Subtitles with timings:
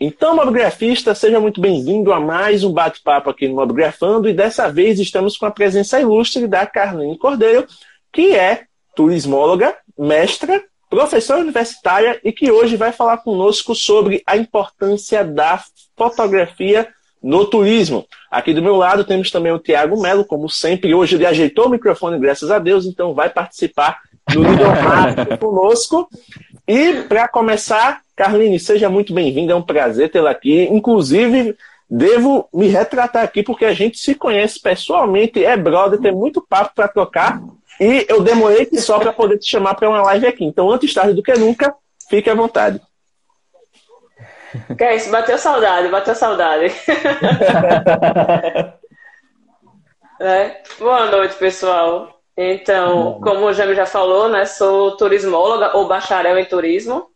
[0.00, 5.00] Então, mobgrafista, seja muito bem-vindo a mais um bate-papo aqui no Mobgrafando e dessa vez
[5.00, 7.66] estamos com a presença ilustre da Carline Cordeiro,
[8.12, 15.24] que é turismóloga, mestra, professora universitária e que hoje vai falar conosco sobre a importância
[15.24, 15.60] da
[15.96, 16.86] fotografia
[17.20, 18.06] no turismo.
[18.30, 21.70] Aqui do meu lado temos também o Tiago Melo, como sempre, hoje ele ajeitou o
[21.70, 23.98] microfone, graças a Deus, então vai participar
[24.32, 26.08] do Líder conosco.
[26.68, 30.64] E para começar, Carline, seja muito bem-vinda, é um prazer tê-la aqui.
[30.72, 31.56] Inclusive,
[31.88, 36.72] devo me retratar aqui porque a gente se conhece pessoalmente, é brother, tem muito papo
[36.74, 37.40] para trocar.
[37.80, 40.44] E eu demorei que só para poder te chamar para uma live aqui.
[40.44, 41.72] Então, antes tarde do que nunca,
[42.10, 42.80] fique à vontade.
[44.76, 46.74] Que é isso, bateu saudade, bateu saudade.
[50.20, 50.60] é.
[50.80, 52.20] Boa noite, pessoal.
[52.36, 57.06] Então, como o Jami já falou, né, sou turismóloga ou bacharel em turismo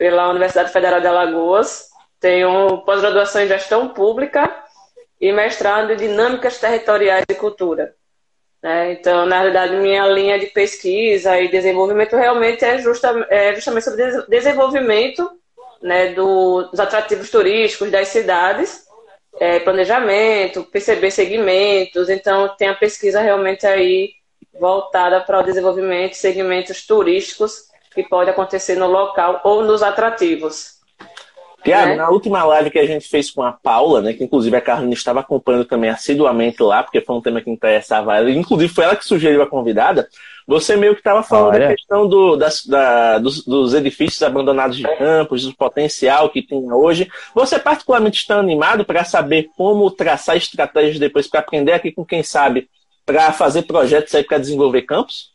[0.00, 1.90] pela Universidade Federal de Alagoas.
[2.18, 4.50] Tenho pós-graduação em gestão pública
[5.20, 7.94] e mestrado em dinâmicas territoriais e cultura.
[8.62, 8.92] Né?
[8.92, 14.22] Então, na realidade, minha linha de pesquisa e desenvolvimento realmente é, justa, é justamente sobre
[14.26, 15.30] desenvolvimento
[15.82, 18.86] né, do, dos atrativos turísticos das cidades,
[19.38, 22.08] é, planejamento, perceber segmentos.
[22.08, 24.12] Então, tem a pesquisa realmente aí
[24.58, 30.80] voltada para o desenvolvimento de segmentos turísticos que pode acontecer no local ou nos atrativos.
[31.62, 31.96] Tiago, né?
[31.96, 34.94] na última live que a gente fez com a Paula, né, que inclusive a Carolina
[34.94, 38.96] estava acompanhando também assiduamente lá, porque foi um tema que interessava ela, inclusive foi ela
[38.96, 40.08] que sugeriu a convidada,
[40.46, 41.68] você meio que estava falando Olha.
[41.68, 46.72] da questão do, das, da, dos, dos, edifícios abandonados de campos, do potencial que tem
[46.72, 47.08] hoje.
[47.34, 52.24] Você particularmente está animado para saber como traçar estratégias depois para aprender aqui com quem
[52.24, 52.68] sabe,
[53.06, 55.30] para fazer projetos aí para desenvolver campos?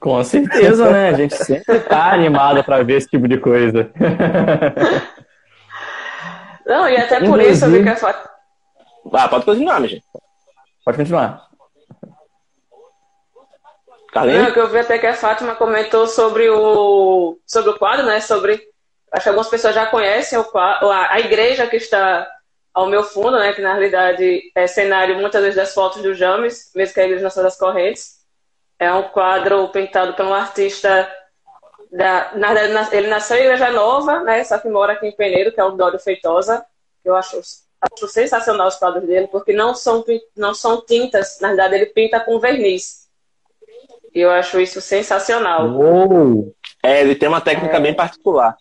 [0.00, 1.10] Com certeza, né?
[1.10, 3.90] A gente sempre está animado para ver esse tipo de coisa.
[6.66, 7.96] Não, e até por isso eu vi que a
[9.14, 10.04] Ah, pode continuar, gente.
[10.84, 11.48] Pode continuar.
[14.12, 14.44] Carlinhos?
[14.44, 18.20] Não, que eu vi até que a Fátima comentou sobre o, sobre o quadro, né?
[18.20, 18.60] Sobre.
[19.12, 22.28] Acho que algumas pessoas já conhecem o quadro, a, a igreja que está
[22.74, 23.52] ao meu fundo, né?
[23.52, 27.24] Que na realidade é cenário muitas vezes das fotos do James, mesmo que a igreja
[27.24, 28.17] Nossa das Correntes.
[28.78, 31.10] É um quadro pintado por um artista.
[31.90, 34.44] Da, na, na, ele nasceu em Igreja Nova, né?
[34.44, 36.64] Só que mora aqui em Peneiro, que é o Dório Feitosa.
[37.04, 37.40] Eu acho,
[37.80, 40.04] acho sensacional os quadros dele, porque não são,
[40.36, 43.08] não são tintas, na verdade, ele pinta com verniz.
[44.14, 45.68] E eu acho isso sensacional.
[45.68, 46.54] Uou.
[46.82, 47.80] É, ele tem uma técnica é.
[47.80, 48.56] bem particular.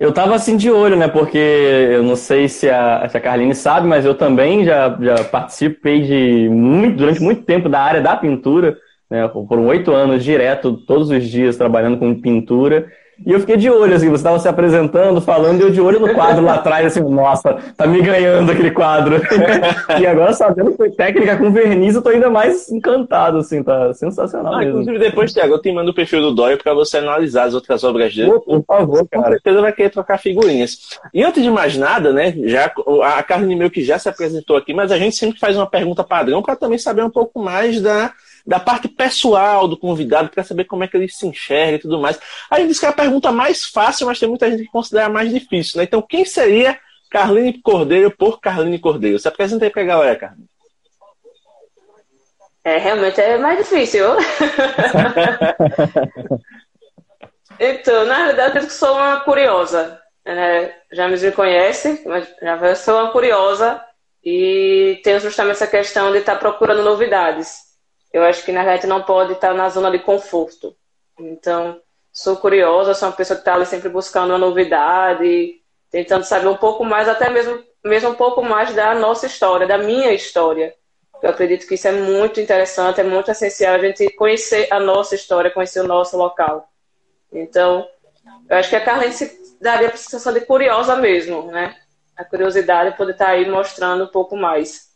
[0.00, 1.06] Eu tava assim de olho, né?
[1.08, 5.24] Porque eu não sei se a, se a Carline sabe, mas eu também já, já
[5.24, 8.78] participei de muito, durante muito tempo da área da pintura,
[9.10, 9.28] né?
[9.28, 12.90] Por oito anos direto, todos os dias trabalhando com pintura.
[13.24, 16.00] E eu fiquei de olho, assim, você estava se apresentando, falando, e eu de olho
[16.00, 19.20] no quadro lá atrás, assim, nossa, tá me ganhando aquele quadro.
[20.00, 23.92] e agora, sabendo que foi técnica com verniz, eu tô ainda mais encantado, assim, tá
[23.92, 24.64] sensacional ah.
[24.64, 27.84] Inclusive, depois, Tiago, eu te mando o perfil do Dória para você analisar as outras
[27.84, 28.32] obras dele.
[28.32, 29.24] Oh, por favor, cara.
[29.24, 30.98] Com certeza vai querer trocar figurinhas.
[31.12, 32.72] E antes de mais nada, né, já,
[33.04, 36.02] a Carne Meu que já se apresentou aqui, mas a gente sempre faz uma pergunta
[36.02, 38.12] padrão para também saber um pouco mais da
[38.46, 41.98] da parte pessoal do convidado, para saber como é que ele se enxerga e tudo
[41.98, 42.18] mais.
[42.50, 45.08] A gente diz que é a pergunta mais fácil, mas tem muita gente que considera
[45.08, 45.84] mais difícil, né?
[45.84, 46.78] Então, quem seria
[47.10, 49.18] Carline Cordeiro por Carline Cordeiro?
[49.18, 50.48] Se apresenta aí para a galera, Carline.
[52.62, 54.04] É, realmente é mais difícil.
[57.58, 59.98] então, na verdade, eu sou uma curiosa.
[60.24, 60.74] Né?
[60.92, 63.82] Já me conhece, mas já sou uma curiosa
[64.22, 67.69] e tenho justamente essa questão de estar procurando novidades.
[68.12, 70.74] Eu acho que na verdade não pode estar na zona de conforto.
[71.18, 71.80] Então,
[72.12, 75.60] sou curiosa, sou uma pessoa que está ali sempre buscando uma novidade,
[75.90, 79.78] tentando saber um pouco mais, até mesmo, mesmo um pouco mais da nossa história, da
[79.78, 80.74] minha história.
[81.22, 85.14] Eu acredito que isso é muito interessante, é muito essencial a gente conhecer a nossa
[85.14, 86.68] história, conhecer o nosso local.
[87.32, 87.86] Então,
[88.48, 91.76] eu acho que a Carlene se daria a sensação de curiosa mesmo, né?
[92.16, 94.89] A curiosidade de poder estar aí mostrando um pouco mais.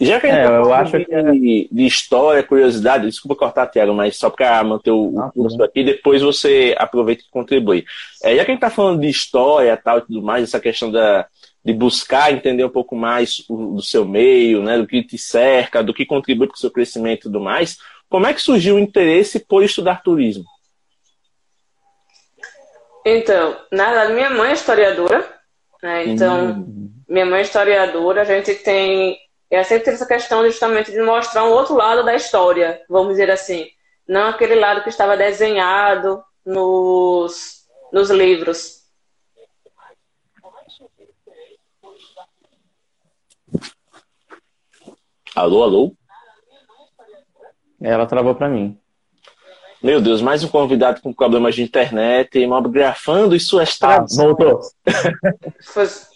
[0.00, 1.14] Já que a gente é, tá eu acho de, que...
[1.14, 1.32] É-
[1.70, 6.22] de história, curiosidade, desculpa cortar, Tiago, mas só para manter o, ah, curso aqui, depois
[6.22, 7.84] você aproveita e contribui.
[8.22, 10.90] É, já que a gente está falando de história tal e tudo mais, essa questão
[10.90, 11.26] da,
[11.64, 15.82] de buscar entender um pouco mais o, do seu meio, né, do que te cerca,
[15.82, 17.78] do que contribui para o seu crescimento e tudo mais,
[18.08, 20.44] como é que surgiu o interesse por estudar turismo?
[23.04, 25.28] Então, na verdade, minha mãe é historiadora,
[25.82, 26.06] né?
[26.06, 26.92] Então, hum.
[27.08, 29.18] minha mãe é historiadora, a gente tem
[29.54, 33.30] ela sempre teve essa questão justamente de mostrar um outro lado da história, vamos dizer
[33.30, 33.66] assim.
[34.08, 38.82] Não aquele lado que estava desenhado nos, nos livros.
[45.36, 45.96] Alô, alô?
[47.80, 48.78] Ela travou para mim.
[49.82, 54.18] Meu Deus, mais um convidado com problemas de internet, mobgrafando e suas traduções.
[54.18, 54.60] Ah, voltou.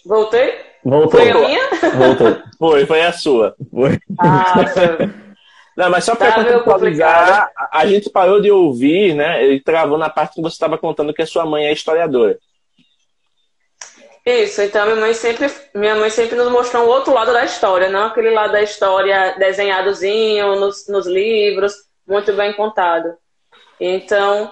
[0.05, 0.66] Voltei?
[0.83, 1.19] Voltou.
[1.19, 1.69] Foi a minha?
[1.95, 2.37] Voltou.
[2.57, 3.55] Foi, foi a sua.
[3.69, 3.99] Foi.
[4.19, 4.55] Ah,
[5.77, 9.43] Não, mas só para tá contextualizar, a gente parou de ouvir, né?
[9.43, 12.39] Ele travou na parte que você estava contando que a sua mãe é historiadora.
[14.25, 17.89] Isso, então minha mãe sempre, minha mãe sempre nos mostrou um outro lado da história,
[17.89, 21.73] não aquele lado da história desenhadozinho nos, nos livros,
[22.05, 23.13] muito bem contado.
[23.79, 24.51] Então,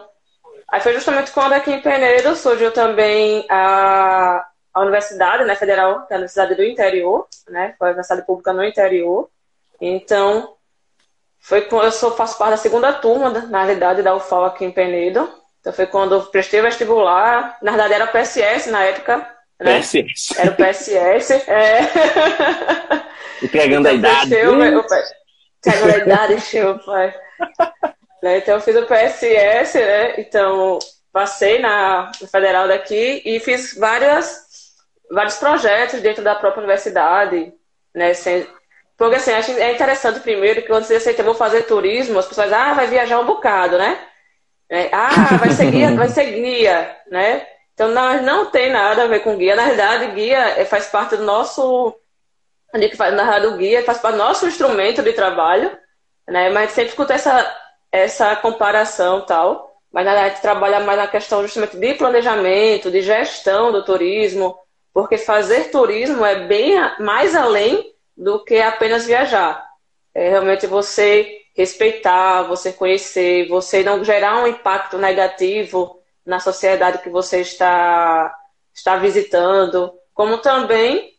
[0.71, 4.45] aí foi justamente quando aqui em Penedo surgiu também a,
[4.75, 8.51] a universidade né, federal, que é a Universidade do Interior, né, foi a universidade pública
[8.51, 9.29] no interior.
[9.79, 10.53] Então,
[11.39, 14.71] foi quando eu sou, faço parte da segunda turma, na realidade, da UFAL aqui em
[14.71, 15.31] Penedo.
[15.61, 17.57] Então, foi quando eu prestei vestibular.
[17.61, 19.25] Na verdade, era o PSS na época.
[19.59, 19.77] Né?
[19.77, 20.37] PSS.
[20.37, 21.31] Era o PSS.
[21.49, 21.79] É.
[23.41, 24.35] Entregando então, a idade.
[24.35, 26.35] Entregando a idade,
[26.85, 27.15] pai.
[28.21, 28.37] Né?
[28.39, 30.19] Então, eu fiz o PSS, né?
[30.19, 30.79] Então,
[31.15, 34.44] passei na federal daqui e fiz várias,
[35.11, 37.53] vários projetos dentro da própria universidade,
[37.93, 38.11] né?
[38.97, 42.51] Porque, assim, acho é interessante primeiro que quando você aceita, vou fazer turismo, as pessoas,
[42.53, 43.99] ah, vai viajar um bocado, né?
[44.69, 47.45] É, ah, vai ser guia, vai ser guia, né?
[47.73, 49.55] Então, não, não tem nada a ver com guia.
[49.55, 51.93] Na verdade, guia é, faz parte do nosso.
[52.73, 55.77] que faz, na verdade, o guia faz parte do nosso instrumento de trabalho,
[56.27, 56.49] né?
[56.49, 57.63] Mas sempre escuta essa
[57.95, 63.71] essa comparação tal, mas na verdade trabalha mais na questão justamente de planejamento, de gestão
[63.71, 64.57] do turismo,
[64.95, 69.67] porque fazer turismo é bem mais além do que apenas viajar.
[70.13, 77.09] É realmente você respeitar, você conhecer, você não gerar um impacto negativo na sociedade que
[77.09, 78.33] você está,
[78.73, 81.13] está visitando, como também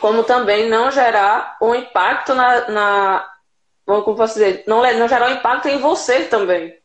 [0.00, 3.32] como também não gerar um impacto na, na,
[3.84, 6.76] como posso dizer, não, não gerar um impacto em você também,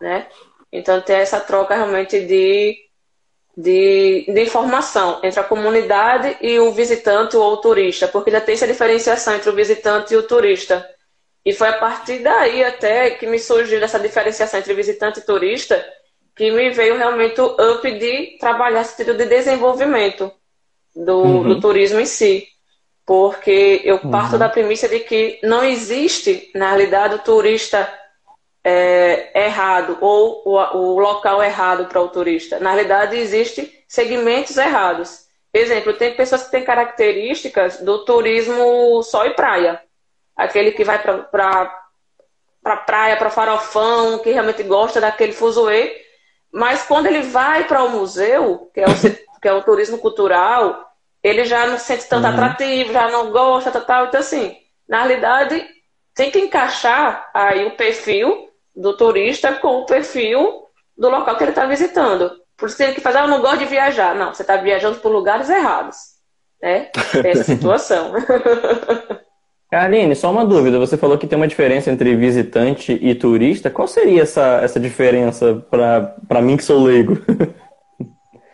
[0.00, 0.26] né?
[0.72, 2.87] Então, ter essa troca realmente de,
[3.58, 8.54] de, de informação entre a comunidade e o visitante ou o turista, porque já tem
[8.54, 10.88] essa diferenciação entre o visitante e o turista.
[11.44, 15.84] E foi a partir daí até que me surgiu essa diferenciação entre visitante e turista
[16.36, 20.30] que me veio realmente o up de trabalhar esse sentido de desenvolvimento
[20.94, 21.42] do, uhum.
[21.48, 22.46] do turismo em si
[23.04, 24.38] porque eu parto uhum.
[24.38, 27.90] da premissa de que não existe, na realidade, o turista
[28.68, 32.60] é, errado ou o, o local errado para o turista.
[32.60, 35.26] Na realidade, existem segmentos errados.
[35.54, 39.80] Exemplo, tem pessoas que têm características do turismo sol e praia.
[40.36, 41.82] Aquele que vai para pra,
[42.62, 46.04] pra praia, para farofão, que realmente gosta daquele fuzuê.
[46.52, 48.94] Mas quando ele vai para o museu, que é o,
[49.40, 52.34] que é o turismo cultural, ele já não se sente tanto uhum.
[52.34, 54.06] atrativo, já não gosta, tal, tal.
[54.06, 55.66] Então, assim, na realidade,
[56.14, 58.47] tem que encaixar aí o perfil
[58.78, 60.62] do turista com o perfil
[60.96, 62.30] do local que ele está visitando.
[62.56, 64.14] Por isso tem que fazer, ah, eu não gosto de viajar.
[64.14, 65.96] Não, você está viajando por lugares errados.
[66.62, 66.90] Né?
[67.22, 68.12] Tem essa situação.
[69.70, 70.78] Carline, só uma dúvida.
[70.78, 73.68] Você falou que tem uma diferença entre visitante e turista.
[73.70, 77.18] Qual seria essa, essa diferença para mim que sou leigo?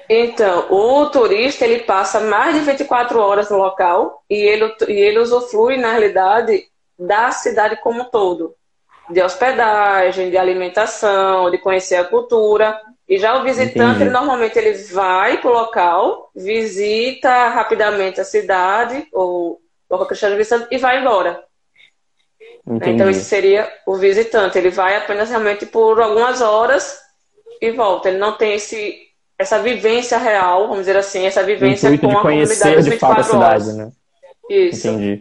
[0.06, 5.18] Então, o turista ele passa mais de 24 horas no local e ele, e ele
[5.18, 6.64] usufrui, na realidade,
[6.98, 8.54] da cidade como um todo.
[9.11, 12.80] De hospedagem, de alimentação, de conhecer a cultura.
[13.08, 19.06] E já o visitante, ele, normalmente, ele vai para o local, visita rapidamente a cidade,
[19.12, 21.44] ou o local que está visitando, e vai embora.
[22.66, 22.90] Entendi.
[22.92, 24.56] Então, esse seria o visitante.
[24.56, 26.99] Ele vai apenas realmente por algumas horas
[27.61, 28.08] e volta.
[28.08, 29.04] Ele não tem esse
[29.37, 33.25] essa vivência real, vamos dizer assim, essa vivência com de a conhecer de fato a
[33.25, 33.90] cidade, né?
[34.49, 34.88] Isso.
[34.88, 35.20] Entendi.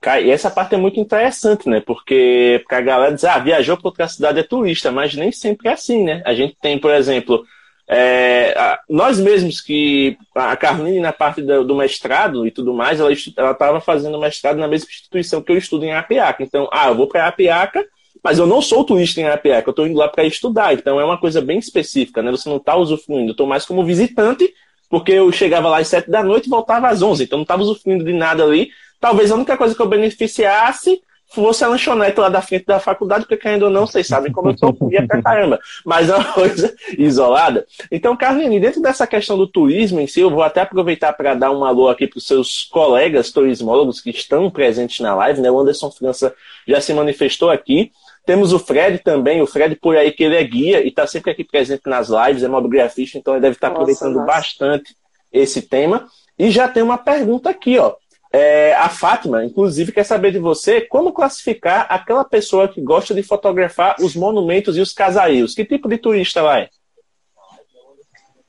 [0.00, 1.80] Cara, e essa parte é muito interessante, né?
[1.80, 5.68] Porque, porque a galera diz, ah, viajou para outra cidade é turista, mas nem sempre
[5.68, 6.22] é assim, né?
[6.24, 7.44] A gente tem, por exemplo,
[7.92, 8.54] É,
[8.88, 13.80] nós mesmos que a Carline na parte do, do mestrado e tudo mais, ela estava
[13.80, 16.40] fazendo mestrado na mesma instituição que eu estudo em Apiaca.
[16.44, 17.84] Então, ah, eu vou para Apiaca,
[18.22, 20.72] mas eu não sou turista em Apiaca, eu estou indo lá para estudar.
[20.72, 22.30] Então é uma coisa bem específica, né?
[22.30, 23.30] Você não está usufruindo.
[23.30, 24.54] Eu estou mais como visitante,
[24.88, 27.24] porque eu chegava lá às sete da noite e voltava às onze.
[27.24, 28.70] Então não estava usufruindo de nada ali.
[29.00, 33.24] Talvez a única coisa que eu beneficiasse fosse a lanchonete lá da frente da faculdade,
[33.26, 35.60] porque ainda não, vocês sabem como eu sou fria pra caramba.
[35.84, 37.64] Mas é uma coisa isolada.
[37.90, 41.52] Então, Carline, dentro dessa questão do turismo em si, eu vou até aproveitar para dar
[41.52, 45.50] um alô aqui para os seus colegas turismólogos que estão presentes na live, né?
[45.50, 46.34] O Anderson França
[46.66, 47.92] já se manifestou aqui.
[48.26, 51.30] Temos o Fred também, o Fred por aí que ele é guia e está sempre
[51.30, 54.26] aqui presente nas lives, é mobigrafista, então ele deve estar aproveitando nossa.
[54.26, 54.94] bastante
[55.32, 56.06] esse tema.
[56.38, 57.94] E já tem uma pergunta aqui, ó.
[58.32, 63.24] É, a Fátima, inclusive, quer saber de você como classificar aquela pessoa que gosta de
[63.24, 65.54] fotografar os monumentos e os casarios.
[65.54, 66.68] Que tipo de turista ela é?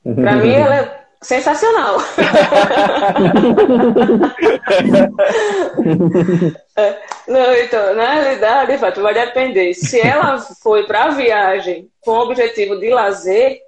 [0.04, 1.98] Para mim, ela é sensacional.
[6.74, 9.74] É, não, então, na realidade, Fátima, vai depender.
[9.74, 13.60] Se ela foi para a viagem com o objetivo de lazer,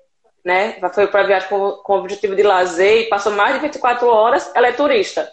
[0.44, 0.78] né?
[0.94, 4.08] Foi para a viagem com, com o objetivo de lazer e passou mais de 24
[4.08, 5.30] horas, ela é turista.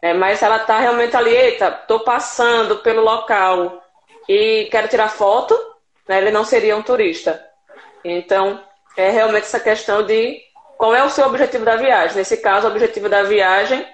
[0.00, 3.82] É, mas ela está realmente ali, eita, estou passando pelo local
[4.28, 5.58] e quero tirar foto,
[6.08, 7.42] né, ele não seria um turista.
[8.04, 8.60] Então,
[8.96, 10.40] é realmente essa questão de
[10.76, 12.16] qual é o seu objetivo da viagem.
[12.16, 13.84] Nesse caso, o objetivo da viagem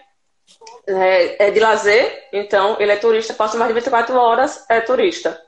[0.87, 5.41] é, é de lazer, então ele é turista, passa mais de 24 horas, é turista.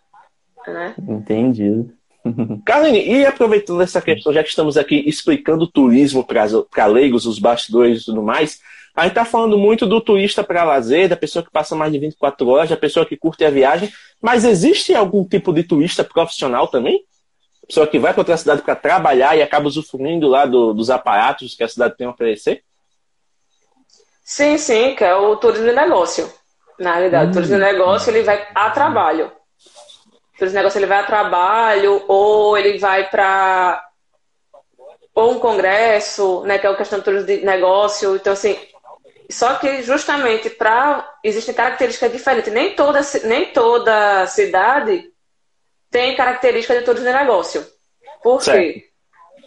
[0.67, 0.95] Né?
[1.07, 1.93] Entendido.
[2.65, 8.03] Carline, e aproveitando essa questão, já que estamos aqui explicando turismo para leigos, os bastidores
[8.03, 8.61] e tudo mais,
[8.97, 11.99] a gente está falando muito do turista para lazer, da pessoa que passa mais de
[11.99, 16.67] 24 horas, da pessoa que curte a viagem, mas existe algum tipo de turista profissional
[16.67, 17.05] também?
[17.67, 21.55] Pessoa que vai para outra cidade para trabalhar e acaba usufruindo lá do, dos aparatos
[21.55, 22.65] que a cidade tem a oferecer?
[24.25, 26.33] Sim, sim, que é o turismo de negócio.
[26.79, 27.31] Na realidade, hum.
[27.31, 29.27] o turismo de negócio ele vai a trabalho.
[29.27, 33.83] O turismo de negócio ele vai a trabalho ou ele vai para
[35.15, 38.17] ou um congresso, né, que é a questão do turismo de negócio.
[38.17, 38.57] Então, assim,
[39.31, 42.53] só que justamente para existem características diferentes.
[42.53, 45.05] Nem toda, nem toda cidade
[45.91, 47.67] tem características de de negócio.
[48.23, 48.85] Por quê?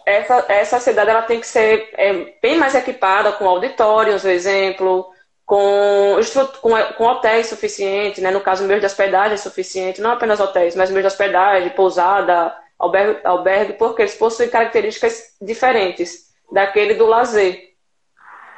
[0.06, 5.14] Essa, essa cidade ela tem que ser é, bem mais equipada com auditórios, por exemplo,
[5.46, 6.16] com,
[6.62, 8.32] com, com hotéis suficientes, né?
[8.32, 13.20] no caso, meio de hospedagem suficiente, não apenas hotéis, mas meio de hospedagem, pousada, albergue,
[13.24, 17.74] albergue, porque eles possuem características diferentes daquele do lazer.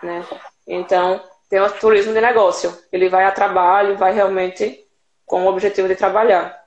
[0.02, 0.24] Né?
[0.68, 2.74] Então, tem o turismo de negócio.
[2.92, 4.80] Ele vai a trabalho, vai realmente
[5.26, 6.62] com o objetivo de trabalhar.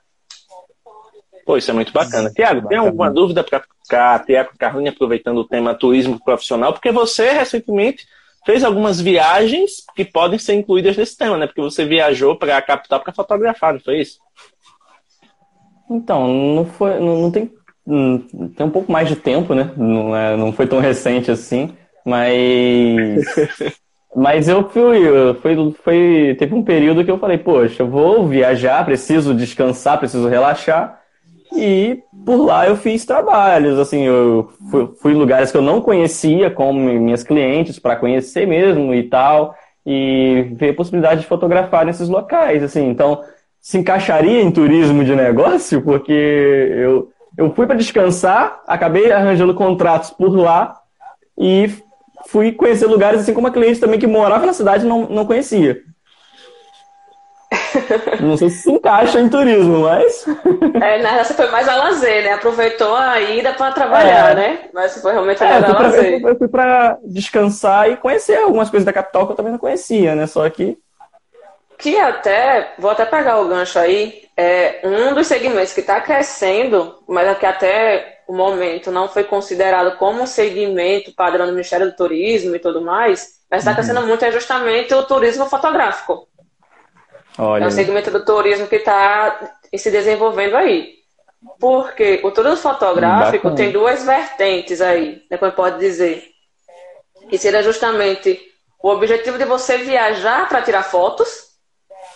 [1.45, 2.31] Pô, isso é muito bacana.
[2.31, 6.73] Tiago, tem alguma dúvida para Tiago Carlini, aproveitando o tema turismo profissional?
[6.73, 8.05] Porque você recentemente
[8.45, 11.45] fez algumas viagens que podem ser incluídas nesse tema, né?
[11.47, 14.19] Porque você viajou para a capital para fotografar, não foi isso?
[15.89, 17.51] Então, não foi, não, não tem,
[17.85, 18.19] não,
[18.55, 19.71] tem um pouco mais de tempo, né?
[19.77, 23.23] Não, é, não foi tão recente assim, mas
[24.15, 25.01] Mas eu fui,
[25.41, 30.29] foi, foi, teve um período que eu falei, poxa, eu vou viajar, preciso descansar, preciso
[30.29, 31.01] relaxar.
[31.53, 35.81] E por lá eu fiz trabalhos, assim, eu fui, fui em lugares que eu não
[35.81, 39.53] conhecia com minhas clientes para conhecer mesmo e tal,
[39.85, 42.87] e ver a possibilidade de fotografar nesses locais, assim.
[42.87, 43.21] Então,
[43.59, 50.09] se encaixaria em turismo de negócio, porque eu, eu fui para descansar, acabei arranjando contratos
[50.09, 50.79] por lá
[51.37, 51.69] e
[52.27, 55.25] fui conhecer lugares assim como a cliente também que morava na cidade e não, não
[55.25, 55.81] conhecia.
[58.21, 60.25] Não sei se se encaixa em turismo, mas.
[60.81, 62.33] É, né, você foi mais a lazer, né?
[62.33, 64.35] Aproveitou a ida para trabalhar, é.
[64.35, 64.59] né?
[64.73, 66.21] Mas foi realmente é, a lazer.
[66.23, 70.15] eu fui para descansar e conhecer algumas coisas da capital que eu também não conhecia,
[70.15, 70.27] né?
[70.27, 70.77] Só que.
[71.77, 76.95] Que até, vou até pegar o gancho aí, é um dos segmentos que está crescendo,
[77.07, 81.87] mas é que até o momento não foi considerado como um segmento padrão do Ministério
[81.87, 83.75] do Turismo e tudo mais, mas está uhum.
[83.75, 86.27] crescendo muito é justamente o turismo fotográfico.
[87.37, 87.65] Olha.
[87.65, 90.95] É um segmento do turismo que está se desenvolvendo aí.
[91.59, 93.55] Porque o turismo fotográfico Bacana.
[93.55, 96.23] tem duas vertentes aí, né, como pode dizer.
[97.29, 98.39] Que seria justamente
[98.81, 101.45] o objetivo de você viajar para tirar fotos.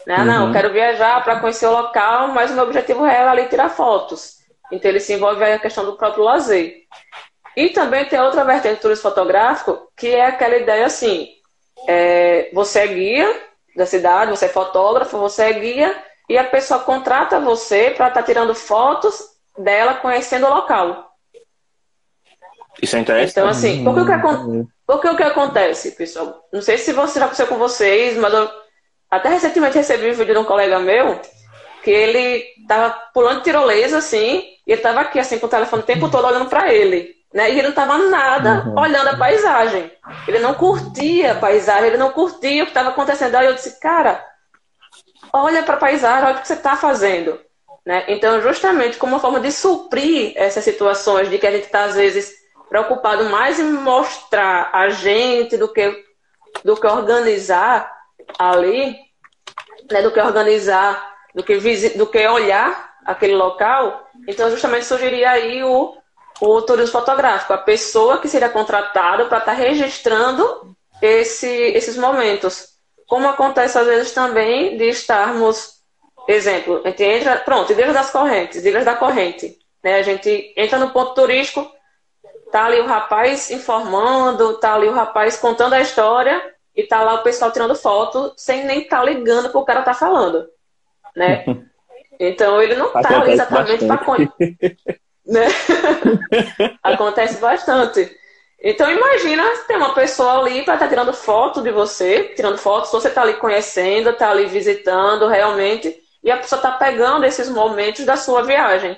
[0.07, 0.17] Né?
[0.17, 0.25] Uhum.
[0.25, 3.69] Não, quero viajar para conhecer o local, mas o meu objetivo real é ali tirar
[3.69, 4.38] fotos.
[4.71, 6.83] Então ele se envolve aí a questão do próprio lazer.
[7.55, 11.27] E também tem outra vertente do turismo fotográfico, que é aquela ideia assim,
[11.88, 13.41] é, você é guia
[13.75, 18.21] da cidade, você é fotógrafo, você é guia, e a pessoa contrata você para estar
[18.21, 19.19] tá tirando fotos
[19.57, 21.09] dela conhecendo o local.
[22.81, 23.31] Isso é interessante.
[23.31, 26.47] Então, assim, porque o que, porque o que acontece, pessoal?
[26.53, 28.49] Não sei se você já aconteceu com vocês, mas eu
[29.09, 31.19] até recentemente recebi um vídeo de um colega meu
[31.83, 35.85] que ele tava pulando tirolesa, assim, e ele tava aqui, assim, com o telefone o
[35.85, 37.15] tempo todo olhando para ele.
[37.33, 37.49] Né?
[37.49, 38.79] E ele não tava nada uhum.
[38.79, 39.91] olhando a paisagem.
[40.27, 43.33] Ele não curtia a paisagem, ele não curtia o que estava acontecendo.
[43.33, 44.23] Aí eu disse, cara,
[45.33, 47.39] olha para a paisagem, olha o que você está fazendo.
[47.83, 48.05] Né?
[48.09, 51.95] Então, justamente como uma forma de suprir essas situações de que a gente está, às
[51.95, 52.31] vezes,
[52.69, 56.05] preocupado mais em mostrar a gente do que,
[56.63, 57.91] do que organizar
[58.38, 58.95] ali,
[59.91, 60.03] né?
[60.03, 61.57] do que organizar, do que,
[61.97, 64.08] do que olhar aquele local.
[64.29, 65.98] Então, justamente surgiria aí o,
[66.39, 72.67] o turismo fotográfico, a pessoa que seria contratada para estar tá registrando esse, esses momentos.
[73.07, 75.79] Como acontece às vezes também de estarmos,
[76.27, 79.57] exemplo, a gente entra, pronto, Ilhas das Correntes, Ilhas da Corrente.
[79.83, 79.95] Né?
[79.95, 81.67] A gente entra no ponto turístico,
[82.51, 86.39] tá ali o rapaz informando, tá ali o rapaz contando a história
[86.75, 89.95] e tá lá o pessoal tirando foto sem nem estar tá ligando o cara tá
[89.95, 90.48] falando,
[91.15, 91.45] né?
[92.19, 94.17] Então ele não tá ali exatamente para
[95.25, 95.47] né?
[96.83, 98.11] Acontece bastante.
[98.61, 102.91] Então imagina ter uma pessoa ali para estar tá tirando foto de você, tirando fotos,
[102.91, 108.05] você está ali conhecendo, está ali visitando realmente, e a pessoa está pegando esses momentos
[108.05, 108.97] da sua viagem.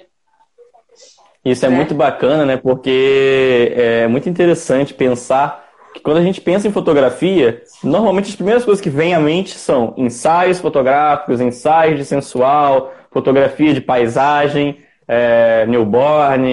[1.45, 1.75] Isso é né?
[1.75, 2.57] muito bacana, né?
[2.57, 8.65] Porque é muito interessante pensar que quando a gente pensa em fotografia, normalmente as primeiras
[8.65, 14.77] coisas que vêm à mente são ensaios fotográficos, ensaios de sensual, fotografia de paisagem,
[15.07, 16.47] é, newborn,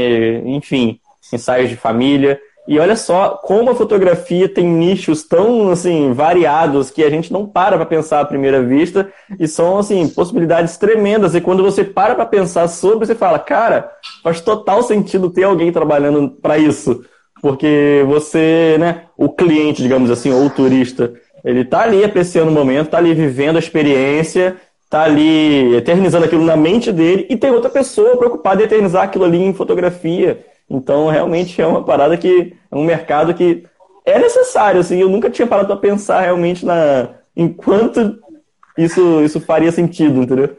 [0.46, 1.00] enfim,
[1.32, 2.40] ensaios de família.
[2.66, 7.46] E olha só como a fotografia tem nichos tão assim variados que a gente não
[7.46, 9.10] para para pensar à primeira vista
[9.40, 11.34] e são assim possibilidades tremendas.
[11.34, 13.90] E quando você para para pensar sobre, você fala, cara,
[14.22, 17.02] faz total sentido ter alguém trabalhando para isso,
[17.40, 22.54] porque você, né, o cliente, digamos assim, ou o turista, ele tá ali apreciando o
[22.54, 24.56] momento, tá ali vivendo a experiência,
[24.88, 29.24] tá ali eternizando aquilo na mente dele e tem outra pessoa preocupada em eternizar aquilo
[29.24, 30.44] ali em fotografia.
[30.68, 33.64] Então, realmente é uma parada que é um mercado que
[34.04, 38.18] é necessário, assim, eu nunca tinha parado para pensar realmente na enquanto
[38.76, 40.56] isso isso faria sentido, entendeu?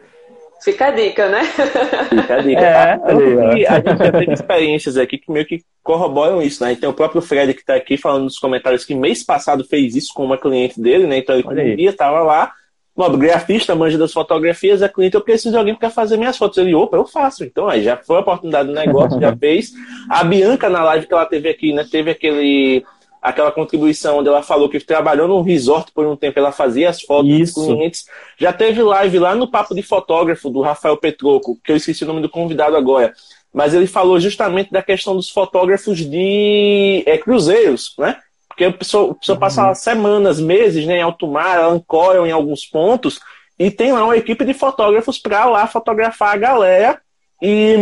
[0.63, 1.43] Fica a dica, né?
[2.09, 2.61] Fica a dica.
[2.61, 3.07] É, tá?
[3.07, 6.73] ali, a gente já teve experiências aqui que meio que corroboram isso, né?
[6.73, 10.13] Então o próprio Fred que está aqui falando nos comentários que mês passado fez isso
[10.13, 11.17] com uma cliente dele, né?
[11.17, 12.51] Então ele um dia estava lá,
[12.99, 16.57] Logo, grafista, manja das fotografias, é cliente, eu preciso de alguém para fazer minhas fotos.
[16.57, 17.45] Ele, opa, eu faço.
[17.45, 19.71] Então, aí já foi a oportunidade do negócio, já fez.
[20.09, 22.83] A Bianca, na live que ela teve aqui, né, teve aquele
[23.21, 27.01] aquela contribuição onde ela falou que trabalhou num resort por um tempo, ela fazia as
[27.01, 27.55] fotos Isso.
[27.55, 28.05] dos clientes.
[28.37, 32.07] Já teve live lá no Papo de Fotógrafo, do Rafael Petroco, que eu esqueci o
[32.07, 33.13] nome do convidado agora.
[33.53, 38.17] Mas ele falou justamente da questão dos fotógrafos de é, cruzeiros, né?
[38.59, 39.39] Porque a pessoa, a pessoa uhum.
[39.39, 43.21] passa semanas, meses né, em alto mar, ancora em alguns pontos,
[43.57, 47.01] e tem lá uma equipe de fotógrafos para lá fotografar a galera
[47.41, 47.77] e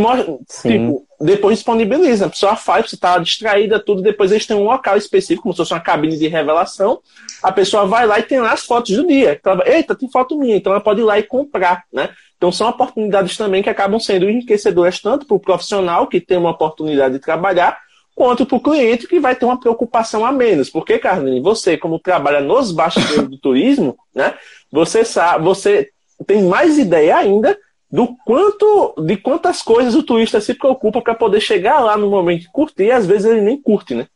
[0.62, 2.28] tipo, depois disponibiliza.
[2.28, 5.58] A pessoa faz, você está distraída, tudo, depois eles têm um local específico, como se
[5.58, 7.00] fosse uma cabine de revelação.
[7.42, 9.42] A pessoa vai lá e tem lá as fotos do dia.
[9.66, 12.12] Eita, tem foto minha, então ela pode ir lá e comprar, né?
[12.38, 16.52] Então são oportunidades também que acabam sendo enriquecedoras tanto para o profissional que tem uma
[16.52, 17.80] oportunidade de trabalhar,
[18.17, 20.71] quanto para o cliente que vai ter uma preocupação a menos.
[20.71, 24.34] Porque, Carlinhos, você, como trabalha nos bastidores do turismo, né,
[24.71, 25.91] você sabe, você
[26.25, 27.56] tem mais ideia ainda
[27.91, 32.41] do quanto, de quantas coisas o turista se preocupa para poder chegar lá no momento
[32.41, 34.08] de curtir, e às vezes ele nem curte, né?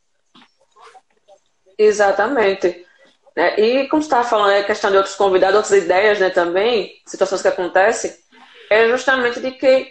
[1.77, 2.83] Exatamente.
[3.35, 6.91] É, e como você estava falando, a questão de outros convidados, outras ideias, né, também,
[7.05, 8.11] situações que acontecem,
[8.67, 9.87] é justamente de que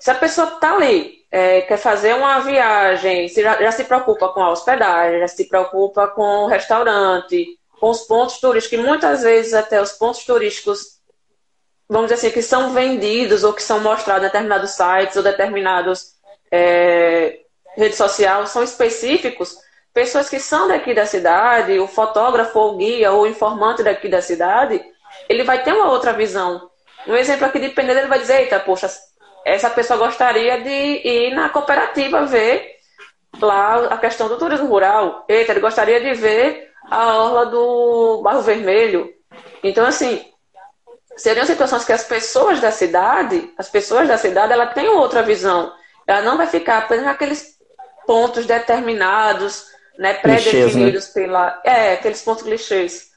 [0.00, 4.40] se a pessoa está ali é, quer fazer uma viagem, já, já, se preocupa com
[4.40, 9.52] a hospedagem, já se preocupa com o restaurante, com os pontos turísticos, que muitas vezes
[9.52, 10.98] até os pontos turísticos,
[11.88, 16.12] vamos dizer assim, que são vendidos ou que são mostrados em determinados sites ou determinados
[16.50, 17.40] é,
[17.76, 19.58] redes sociais, são específicos,
[19.92, 24.82] pessoas que são daqui da cidade, o fotógrafo ou guia ou informante daqui da cidade,
[25.28, 26.70] ele vai ter uma outra visão.
[27.06, 28.90] Um exemplo aqui de Peneira, ele vai dizer, eita, poxa,
[29.46, 32.74] essa pessoa gostaria de ir na cooperativa ver
[33.40, 35.24] lá a questão do turismo rural.
[35.28, 39.08] Eita, ele gostaria de ver a orla do Barro Vermelho.
[39.62, 40.24] Então, assim,
[41.16, 45.72] seriam situações que as pessoas da cidade, as pessoas da cidade, ela tem outra visão.
[46.08, 47.56] Ela não vai ficar apenas naqueles
[48.04, 51.12] pontos determinados, né, pré-definidos né?
[51.14, 51.60] pela.
[51.64, 53.10] É, aqueles pontos clichês.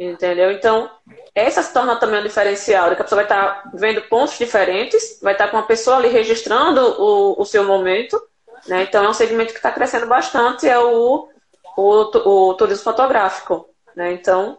[0.00, 0.50] Entendeu?
[0.50, 0.90] Então,
[1.36, 5.34] essa se torna também um diferencial, que a pessoa vai estar vendo pontos diferentes, vai
[5.34, 8.18] estar com uma pessoa ali registrando o, o seu momento,
[8.66, 8.84] Né?
[8.84, 11.28] Então é um segmento que está crescendo bastante, é o,
[11.76, 13.68] o, o turismo fotográfico.
[13.94, 14.14] Né?
[14.14, 14.56] Então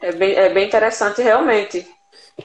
[0.00, 1.84] é bem, é bem interessante realmente.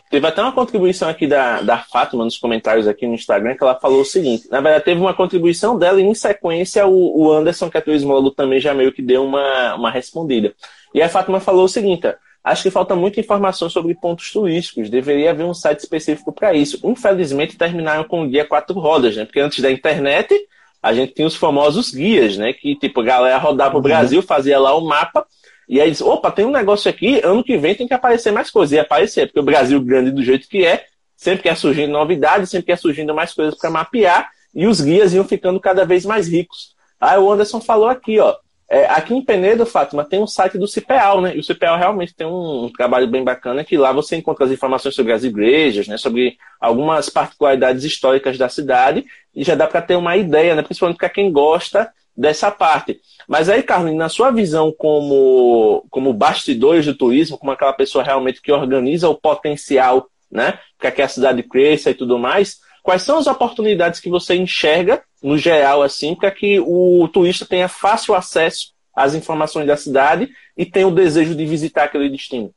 [0.10, 3.80] Teve até uma contribuição aqui da, da Fátima nos comentários aqui no Instagram, que ela
[3.80, 7.70] falou o seguinte: na verdade, teve uma contribuição dela e, em sequência, o, o Anderson,
[7.70, 10.54] que é turismólogo, também já meio que deu uma, uma respondida.
[10.94, 12.08] E a Fátima falou o seguinte:
[12.44, 16.80] acho que falta muita informação sobre pontos turísticos, deveria haver um site específico para isso.
[16.84, 19.26] Infelizmente, terminaram com o guia quatro rodas, né?
[19.26, 20.34] Porque antes da internet,
[20.82, 22.54] a gente tinha os famosos guias, né?
[22.54, 23.84] Que, tipo, a galera rodava o uhum.
[23.84, 25.26] Brasil, fazia lá o mapa
[25.70, 28.50] e aí diz, opa, tem um negócio aqui, ano que vem tem que aparecer mais
[28.50, 28.74] coisas.
[28.76, 32.66] E aparecer, porque o Brasil grande do jeito que é, sempre quer surgindo novidades, sempre
[32.66, 36.76] quer surgindo mais coisas para mapear, e os guias iam ficando cada vez mais ricos.
[37.00, 38.36] Aí o Anderson falou aqui, ó.
[38.72, 41.36] É, aqui em Penedo, Fátima, tem um site do CIPEAL, né?
[41.36, 44.94] E o CIPEAL realmente tem um, trabalho bem bacana que lá você encontra as informações
[44.94, 45.98] sobre as igrejas, né?
[45.98, 49.06] Sobre algumas particularidades históricas da cidade
[49.36, 50.62] e já dá para ter uma ideia, né?
[50.62, 53.00] Principalmente para quem gosta dessa parte.
[53.28, 58.42] Mas aí, Carlos, na sua visão como, como bastidores do turismo, como aquela pessoa realmente
[58.42, 63.18] que organiza o potencial, né, para que a cidade cresça e tudo mais, quais são
[63.18, 68.74] as oportunidades que você enxerga, no geral, assim, para que o turista tenha fácil acesso
[68.96, 72.54] às informações da cidade e tenha o desejo de visitar aquele destino?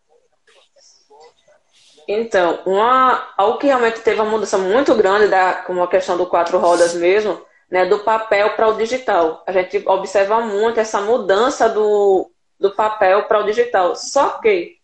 [2.07, 6.27] Então, uma, algo que realmente teve uma mudança muito grande, da, como a questão do
[6.27, 9.43] quatro rodas mesmo, né, do papel para o digital.
[9.47, 13.97] A gente observa muito essa mudança do, do papel para o digital.
[13.97, 14.77] Só que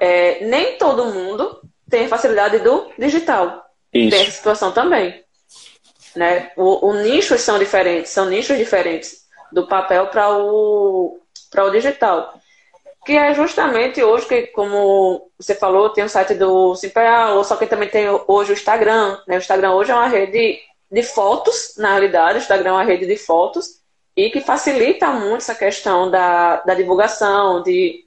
[0.00, 3.64] é, nem todo mundo tem facilidade do digital.
[3.92, 4.10] Isso.
[4.10, 5.23] Tem essa situação também.
[6.14, 6.50] Né?
[6.56, 12.34] O, o nichos são diferentes, são nichos diferentes do papel para o, para o digital.
[13.04, 17.66] Que é justamente hoje que, como você falou, tem o site do Simpeal, só que
[17.66, 19.18] também tem hoje o Instagram.
[19.26, 19.36] Né?
[19.36, 23.06] O Instagram hoje é uma rede de fotos, na realidade, o Instagram é uma rede
[23.06, 23.80] de fotos,
[24.16, 28.04] e que facilita muito essa questão da, da divulgação, de,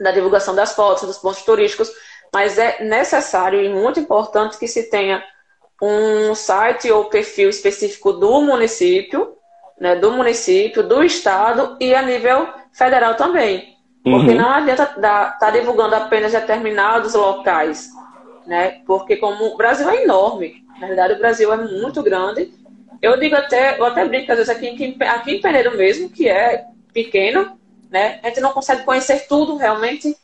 [0.00, 1.90] da divulgação das fotos, dos pontos turísticos,
[2.32, 5.22] mas é necessário e muito importante que se tenha
[5.80, 9.34] um site ou perfil específico do município,
[9.80, 13.76] né, do município, do estado e a nível federal também.
[14.02, 14.36] Porque uhum.
[14.36, 17.88] não adianta estar tá divulgando apenas determinados locais,
[18.46, 18.80] né?
[18.86, 22.50] Porque como o Brasil é enorme, na verdade, o Brasil é muito grande.
[23.02, 26.64] Eu digo até, eu até brinco, às vezes, aqui, aqui em Peneiro mesmo, que é
[26.92, 27.58] pequeno,
[27.90, 28.20] né?
[28.22, 30.16] A gente não consegue conhecer tudo realmente,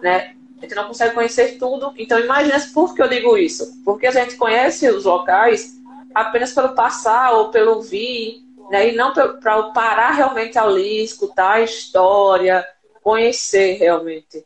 [0.00, 0.34] né?
[0.62, 1.92] A gente não consegue conhecer tudo.
[1.98, 3.82] Então, imagina por que eu digo isso.
[3.84, 5.72] Porque a gente conhece os locais
[6.14, 8.36] apenas pelo passar ou pelo vir,
[8.70, 8.90] né?
[8.90, 12.64] E não para parar realmente ali, escutar a história,
[13.02, 14.44] conhecer realmente,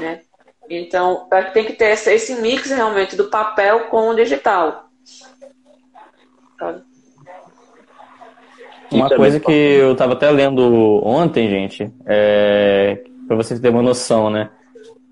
[0.00, 0.22] né?
[0.70, 4.88] Então, tem que ter esse mix realmente do papel com o digital.
[8.90, 14.30] Uma coisa que eu estava até lendo ontem, gente, é, para vocês terem uma noção,
[14.30, 14.48] né?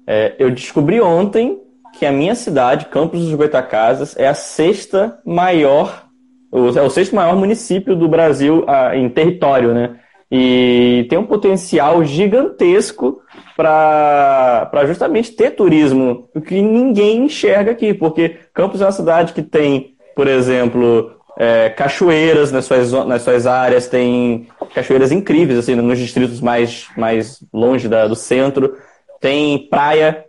[0.06, 1.60] É, eu descobri ontem
[1.98, 6.06] que a minha cidade, Campos dos Goitacazes, é a sexta maior,
[6.52, 9.96] é o sexto maior município do Brasil em território, né?
[10.30, 13.20] E tem um potencial gigantesco
[13.56, 19.42] para justamente ter turismo, o que ninguém enxerga aqui, porque Campos é uma cidade que
[19.42, 25.98] tem, por exemplo, é, cachoeiras nas suas, nas suas áreas, tem cachoeiras incríveis, assim, nos
[25.98, 28.76] distritos mais, mais longe da, do centro,
[29.20, 30.24] tem praia.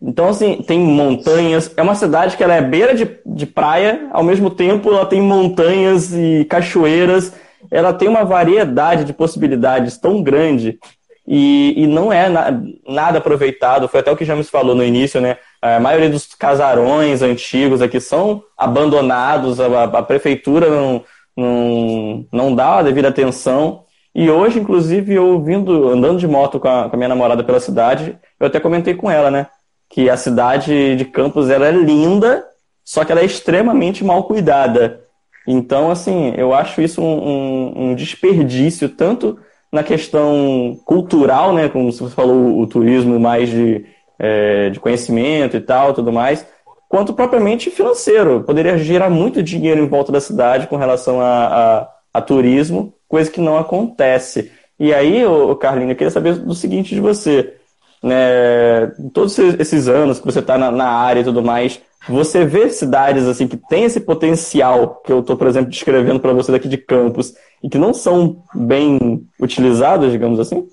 [0.00, 1.72] Então, assim, tem montanhas.
[1.76, 5.22] É uma cidade que ela é beira de, de praia, ao mesmo tempo ela tem
[5.22, 7.32] montanhas e cachoeiras.
[7.70, 10.78] Ela tem uma variedade de possibilidades tão grande
[11.26, 13.88] e, e não é na, nada aproveitado.
[13.88, 15.38] Foi até o que James falou no início, né?
[15.60, 21.04] A maioria dos casarões antigos aqui são abandonados, a, a prefeitura não,
[21.36, 23.83] não, não dá a devida atenção.
[24.14, 27.58] E hoje, inclusive, eu vindo, andando de moto com a, com a minha namorada pela
[27.58, 29.48] cidade, eu até comentei com ela, né?
[29.90, 32.44] Que a cidade de Campos ela é linda,
[32.84, 35.00] só que ela é extremamente mal cuidada.
[35.46, 39.38] Então, assim, eu acho isso um, um, um desperdício, tanto
[39.72, 43.84] na questão cultural, né, como você falou, o turismo mais de,
[44.18, 46.46] é, de conhecimento e tal, tudo mais,
[46.88, 48.44] quanto propriamente financeiro.
[48.44, 53.30] Poderia gerar muito dinheiro em volta da cidade com relação a, a, a turismo, coisa
[53.30, 54.50] que não acontece.
[54.76, 57.54] E aí, o Carlinhos, eu queria saber do seguinte de você.
[58.02, 62.68] Né, todos esses anos que você está na, na área e tudo mais, você vê
[62.68, 66.68] cidades assim que tem esse potencial que eu estou, por exemplo, descrevendo para você daqui
[66.68, 70.68] de Campos e que não são bem utilizadas, digamos assim?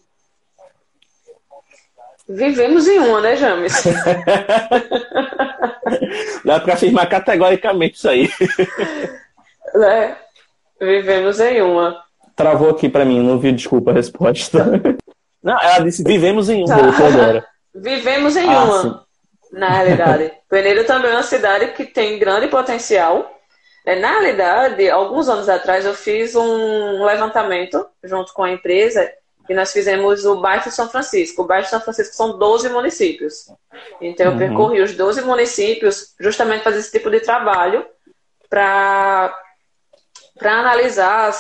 [2.28, 3.84] Vivemos em uma, né, James?
[6.44, 8.28] Dá para afirmar categoricamente isso aí.
[9.76, 10.16] É.
[10.82, 12.04] Vivemos em uma.
[12.36, 14.82] Travou aqui para mim, não vi, desculpa a resposta.
[15.44, 16.78] Não, ela disse vivemos em uma.
[16.94, 17.08] Tá.
[17.08, 17.46] agora.
[17.74, 19.00] Vivemos em ah, uma, sim.
[19.54, 20.32] na realidade.
[20.48, 23.40] Peneiro também é uma cidade que tem grande potencial.
[23.84, 29.12] É, na realidade, alguns anos atrás, eu fiz um levantamento junto com a empresa
[29.50, 31.42] e nós fizemos o bairro de São Francisco.
[31.42, 33.52] O bairro de São Francisco são 12 municípios.
[34.00, 34.38] Então, eu uhum.
[34.38, 37.86] percorri os 12 municípios justamente para fazer esse tipo de trabalho
[38.50, 39.34] para
[40.42, 41.34] analisar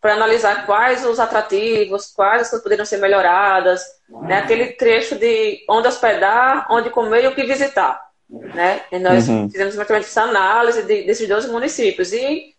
[0.00, 3.82] para analisar quais os atrativos, quais as coisas poderiam ser melhoradas,
[4.22, 4.38] né?
[4.38, 8.00] aquele trecho de onde hospedar, onde comer e o que visitar.
[8.30, 8.82] Né?
[8.92, 9.50] E nós uhum.
[9.50, 12.12] fizemos exatamente essa análise de, desses 12 municípios.
[12.12, 12.54] E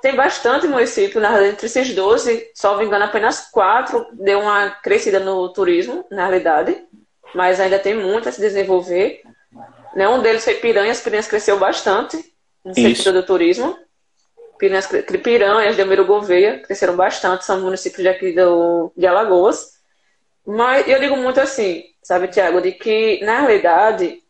[0.00, 4.70] tem bastante município, na realidade, entre esses 12, só me engano, apenas quatro deu uma
[4.70, 6.76] crescida no turismo, na realidade,
[7.34, 9.22] mas ainda tem muito a se desenvolver.
[9.94, 10.08] Né?
[10.08, 12.32] Um deles foi Piranhas, Piranhas cresceu bastante
[12.64, 13.76] no sentido do turismo.
[14.62, 14.86] Piranhas,
[15.24, 19.72] Piranhas de Almiro Gouveia cresceram bastante, são municípios aqui do, de Alagoas.
[20.46, 24.22] Mas eu digo muito assim, sabe, Tiago, de que, na realidade,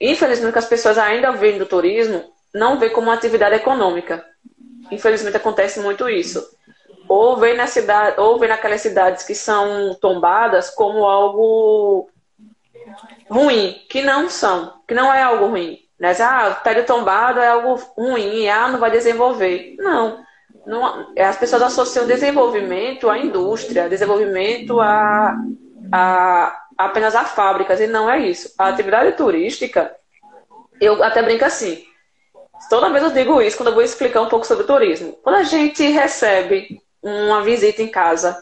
[0.00, 4.26] infelizmente, as pessoas ainda veem do turismo, não vê como uma atividade econômica.
[4.90, 6.44] Infelizmente acontece muito isso.
[7.08, 12.10] Ou vem na cidade, ou vem naquelas cidades que são tombadas como algo
[13.30, 15.87] ruim, que não são, que não é algo ruim.
[15.98, 16.14] Né?
[16.20, 19.74] Ah, prédio tombado é algo ruim, ah, não vai desenvolver.
[19.78, 20.24] Não.
[20.66, 25.36] não as pessoas associam desenvolvimento à indústria, desenvolvimento a,
[25.92, 28.54] a apenas a fábricas, e não é isso.
[28.56, 29.92] A atividade turística,
[30.80, 31.84] eu até brinco assim,
[32.68, 35.12] Toda vez eu digo isso quando eu vou explicar um pouco sobre turismo.
[35.22, 38.36] Quando a gente recebe uma visita em casa,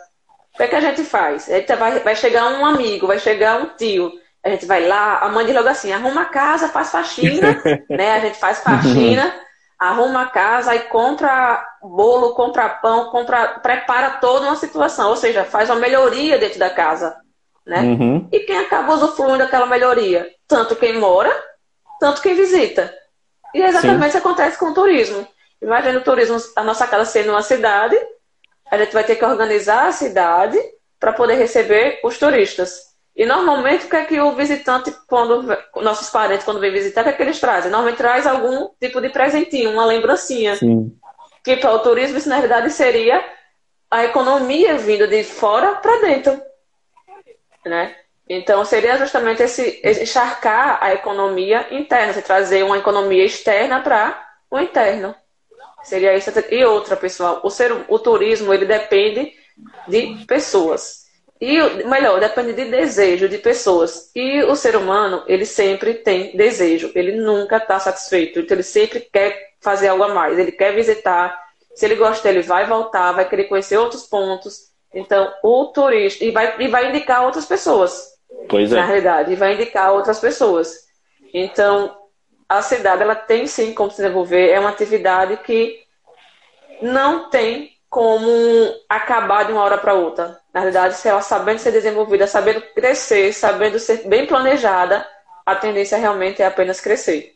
[0.55, 1.49] o que, é que a gente faz?
[1.51, 4.11] A gente vai, vai chegar um amigo, vai chegar um tio.
[4.47, 8.13] A gente vai lá, a mãe diz logo assim, arruma a casa, faz faxina, né?
[8.13, 9.35] A gente faz faxina,
[9.77, 15.45] arruma a casa, aí compra bolo, compra pão, compra, prepara toda uma situação, ou seja,
[15.45, 17.17] faz uma melhoria dentro da casa,
[17.67, 17.81] né?
[17.81, 18.29] Uhum.
[18.31, 20.29] E quem acaba usufruindo daquela melhoria?
[20.47, 21.33] Tanto quem mora,
[21.99, 22.95] tanto quem visita.
[23.53, 25.27] E é exatamente isso acontece com o turismo.
[25.61, 27.99] Imagina o turismo, a nossa casa sendo uma cidade,
[28.71, 30.57] a gente vai ter que organizar a cidade
[31.01, 32.86] para poder receber os turistas.
[33.17, 37.05] E normalmente o que é que o visitante, quando nossos parentes, quando vem visitar, o
[37.05, 37.71] que é que eles trazem?
[37.71, 40.55] Normalmente traz algum tipo de presentinho, uma lembrancinha.
[40.57, 40.95] Sim.
[41.43, 43.25] Que para o turismo, isso na realidade seria
[43.91, 46.39] a economia vindo de fora para dentro.
[47.65, 47.97] Né?
[48.29, 54.61] Então, seria justamente esse encharcar a economia interna, você trazer uma economia externa para o
[54.61, 55.15] interno.
[55.83, 56.31] Seria isso.
[56.51, 59.33] E outra, pessoal, o, ser, o turismo, ele depende
[59.89, 61.06] de pessoas.
[61.41, 64.11] E, melhor, depende de desejo de pessoas.
[64.15, 66.91] E o ser humano, ele sempre tem desejo.
[66.95, 68.41] Ele nunca está satisfeito.
[68.41, 70.39] Então, ele sempre quer fazer algo a mais.
[70.39, 71.39] Ele quer visitar.
[71.75, 74.71] Se ele gosta, ele vai voltar, vai querer conhecer outros pontos.
[74.95, 76.25] Então, o turista.
[76.25, 78.17] E vai, e vai indicar outras pessoas.
[78.49, 78.77] Pois é.
[78.77, 80.87] Na realidade, e vai indicar outras pessoas.
[81.35, 81.95] Então,
[82.49, 85.81] a cidade ela tem sim como se desenvolver, é uma atividade que
[86.81, 88.21] não tem como
[88.89, 90.39] acabar de uma hora para outra.
[90.57, 95.07] Na realidade, se ela sabendo ser desenvolvida, sabendo crescer, sabendo ser bem planejada,
[95.45, 97.35] a tendência realmente é apenas crescer.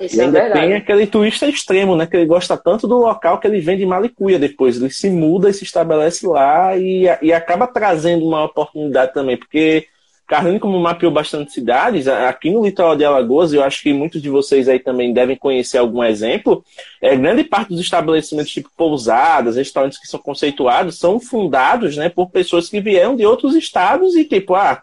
[0.00, 0.60] Isso e é ainda verdade.
[0.60, 2.06] tem aquele turista extremo, né?
[2.06, 4.76] Que ele gosta tanto do local que ele vem de malicuia depois.
[4.76, 9.88] Ele se muda e se estabelece lá e, e acaba trazendo uma oportunidade também, porque
[10.28, 14.28] Carlinhos, como mapeou bastante cidades, aqui no litoral de Alagoas, eu acho que muitos de
[14.28, 16.62] vocês aí também devem conhecer algum exemplo,
[17.00, 22.28] é, grande parte dos estabelecimentos tipo pousadas, restaurantes que são conceituados, são fundados né, por
[22.28, 24.82] pessoas que vieram de outros estados e tipo, ah,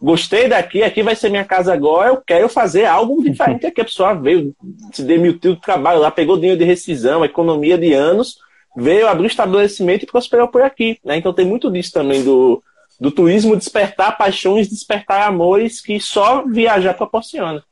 [0.00, 3.82] gostei daqui, aqui vai ser minha casa agora, eu quero fazer algo diferente aqui.
[3.82, 4.56] A pessoa veio,
[4.94, 8.38] se demitiu do trabalho lá, pegou dinheiro de rescisão, economia de anos,
[8.74, 10.98] veio abrir o estabelecimento e prosperou por aqui.
[11.04, 11.18] Né?
[11.18, 12.62] Então tem muito disso também do
[12.98, 17.62] do turismo despertar paixões, despertar amores que só viajar proporciona.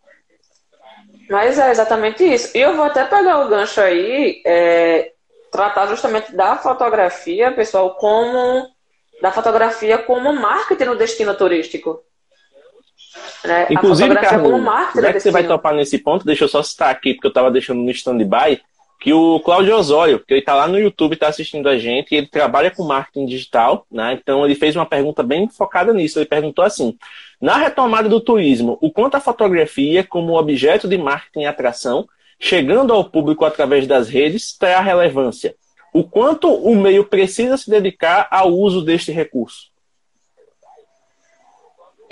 [1.28, 2.56] Mas é exatamente isso.
[2.56, 5.12] E eu vou até pegar o gancho aí, é,
[5.50, 8.68] tratar justamente da fotografia, pessoal, como
[9.22, 12.02] da fotografia como marketing no destino turístico.
[13.44, 13.68] Né?
[13.70, 14.62] Inclusive, Carlos,
[14.96, 17.50] já que você vai topar nesse ponto, deixa eu só citar aqui, porque eu estava
[17.50, 18.60] deixando no stand-by,
[19.04, 22.26] que o Cláudio Osório, que ele está lá no YouTube, está assistindo a gente, ele
[22.26, 24.18] trabalha com marketing digital, né?
[24.18, 26.18] Então ele fez uma pergunta bem focada nisso.
[26.18, 26.96] Ele perguntou assim:
[27.38, 32.08] na retomada do turismo, o quanto a fotografia, como objeto de marketing e atração,
[32.40, 35.54] chegando ao público através das redes, terá relevância?
[35.92, 39.66] O quanto o meio precisa se dedicar ao uso deste recurso?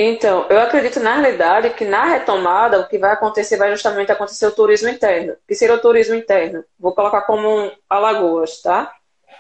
[0.02, 4.46] Então, eu acredito na realidade que na retomada o que vai acontecer vai justamente acontecer
[4.46, 5.36] o turismo interno.
[5.46, 6.64] que seria o turismo interno?
[6.78, 8.92] Vou colocar como Alagoas, tá?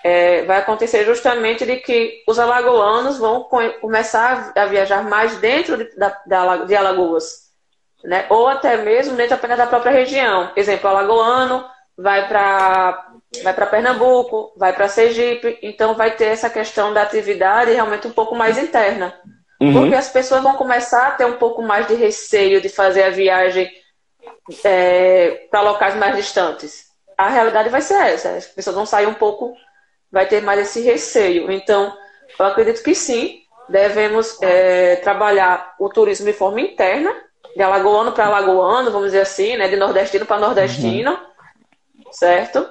[0.02, 3.44] é, vai acontecer justamente de que os alagoanos vão
[3.80, 7.52] começar a viajar mais dentro de, da, de Alagoas,
[8.02, 8.26] né?
[8.28, 10.50] ou até mesmo dentro apenas da própria região.
[10.56, 11.64] Exemplo, alagoano
[11.96, 13.08] vai para
[13.42, 18.12] vai para Pernambuco, vai para Sergipe, então vai ter essa questão da atividade realmente um
[18.12, 19.14] pouco mais interna.
[19.62, 19.72] Uhum.
[19.72, 23.10] Porque as pessoas vão começar a ter um pouco mais de receio de fazer a
[23.10, 23.70] viagem
[24.64, 26.86] é, para locais mais distantes.
[27.16, 29.54] A realidade vai ser essa, as pessoas vão sair um pouco,
[30.10, 31.52] vai ter mais esse receio.
[31.52, 31.96] Então,
[32.36, 37.14] eu acredito que sim, devemos é, trabalhar o turismo de forma interna,
[37.54, 42.12] de alagoano para alagoano, vamos dizer assim, né, de nordestino para nordestino, uhum.
[42.12, 42.66] certo?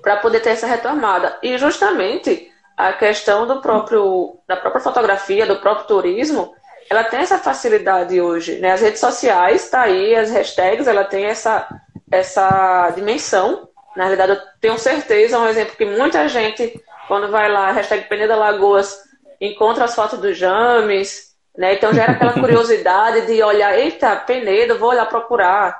[0.00, 1.38] para poder ter essa retomada.
[1.42, 2.49] E justamente
[2.88, 6.54] a questão do próprio da própria fotografia, do próprio turismo,
[6.88, 8.72] ela tem essa facilidade hoje, né?
[8.72, 11.68] As redes sociais tá aí, as hashtags, ela tem essa
[12.10, 13.68] essa dimensão.
[13.96, 18.36] Na realidade, eu tenho certeza, um exemplo que muita gente quando vai lá, hashtag Peneda
[18.36, 18.96] Lagoas,
[19.40, 21.74] encontra as fotos dos James, né?
[21.74, 25.76] Então gera aquela curiosidade de olhar, eita, Penedo, vou olhar procurar.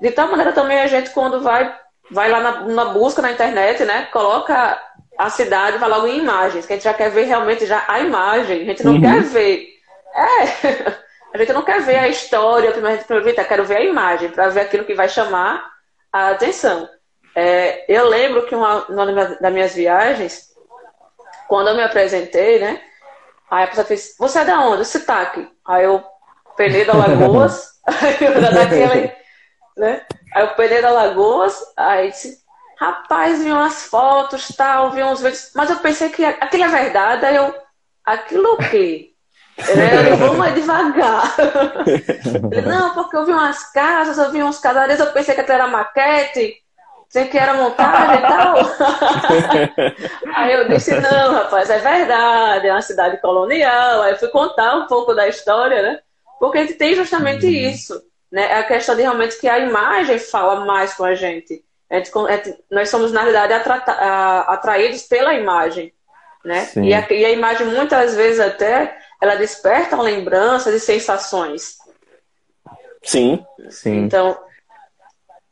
[0.00, 1.72] De tal maneira também a gente quando vai
[2.10, 4.06] vai lá na, na, busca na internet, né?
[4.06, 4.76] Coloca
[5.18, 8.00] a cidade, vai logo em imagens, que a gente já quer ver realmente já a
[8.00, 8.62] imagem.
[8.62, 9.00] A gente não uhum.
[9.00, 9.68] quer ver.
[10.14, 10.94] É,
[11.34, 14.48] a gente não quer ver a história, a gente aproveita, quero ver a imagem, para
[14.48, 15.64] ver aquilo que vai chamar
[16.12, 16.88] a atenção.
[17.34, 20.50] É, eu lembro que uma, uma das minhas viagens,
[21.48, 22.80] quando eu me apresentei, né?
[23.50, 24.84] Aí a pessoa fez, você é da onde?
[24.84, 25.48] Sotaque.
[25.66, 26.02] Aí eu,
[26.56, 29.16] Penedo Alagoas, aí eu
[29.76, 30.02] né?
[30.34, 32.38] Aí eu peguei da Lagoas, aí disse,
[32.76, 37.24] rapaz, vi umas fotos, tal, vi uns vídeos, mas eu pensei que aquilo é verdade,
[37.24, 37.54] aí eu,
[38.04, 39.12] aquilo o quê?
[39.58, 41.34] É, eu vou mais devagar.
[42.52, 45.56] Ele, não, porque eu vi umas casas, eu vi uns casarões, eu pensei que aquilo
[45.56, 46.62] era maquete,
[47.06, 48.56] pensei que era montagem e tal.
[50.36, 54.02] Aí eu disse, não, rapaz, é verdade, é uma cidade colonial.
[54.02, 56.00] Aí eu fui contar um pouco da história, né?
[56.38, 57.52] Porque a gente tem justamente uhum.
[57.52, 58.02] isso.
[58.30, 58.42] Né?
[58.42, 61.64] É a questão de realmente que a imagem fala mais com a gente.
[61.90, 62.10] A gente,
[62.70, 63.52] nós somos, na realidade,
[64.48, 65.92] atraídos pela imagem.
[66.44, 66.68] Né?
[66.76, 71.76] E a, e a imagem, muitas vezes, até, ela desperta lembranças e sensações.
[73.02, 74.04] Sim, sim.
[74.04, 74.36] Então,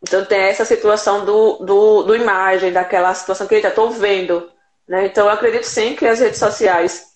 [0.02, 4.50] então tem essa situação do, do, do imagem, daquela situação que eu estou vendo.
[4.86, 5.06] Né?
[5.06, 7.14] Então eu acredito sim que as redes sociais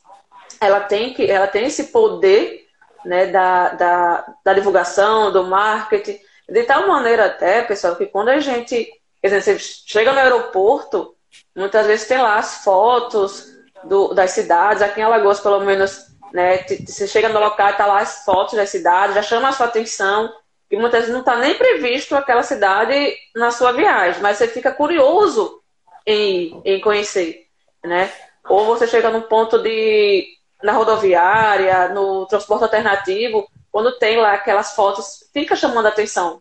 [0.61, 2.67] ela tem, que, ela tem esse poder
[3.05, 8.41] né, da, da, da divulgação, do marketing, de tal maneira até, pessoal, que quando a
[8.41, 8.91] gente,
[9.23, 11.15] dizer, você chega no aeroporto,
[11.55, 13.47] muitas vezes tem lá as fotos
[13.85, 17.87] do, das cidades, aqui em Alagoas, pelo menos, né, você chega no local e tá
[17.87, 20.33] lá as fotos das cidades, já chama a sua atenção,
[20.69, 24.71] que muitas vezes não está nem previsto aquela cidade na sua viagem, mas você fica
[24.71, 25.63] curioso
[26.07, 27.47] em, em conhecer,
[27.83, 28.13] né?
[28.49, 30.27] Ou você chega num ponto de
[30.63, 36.41] na rodoviária, no transporte alternativo, quando tem lá aquelas fotos, fica chamando a atenção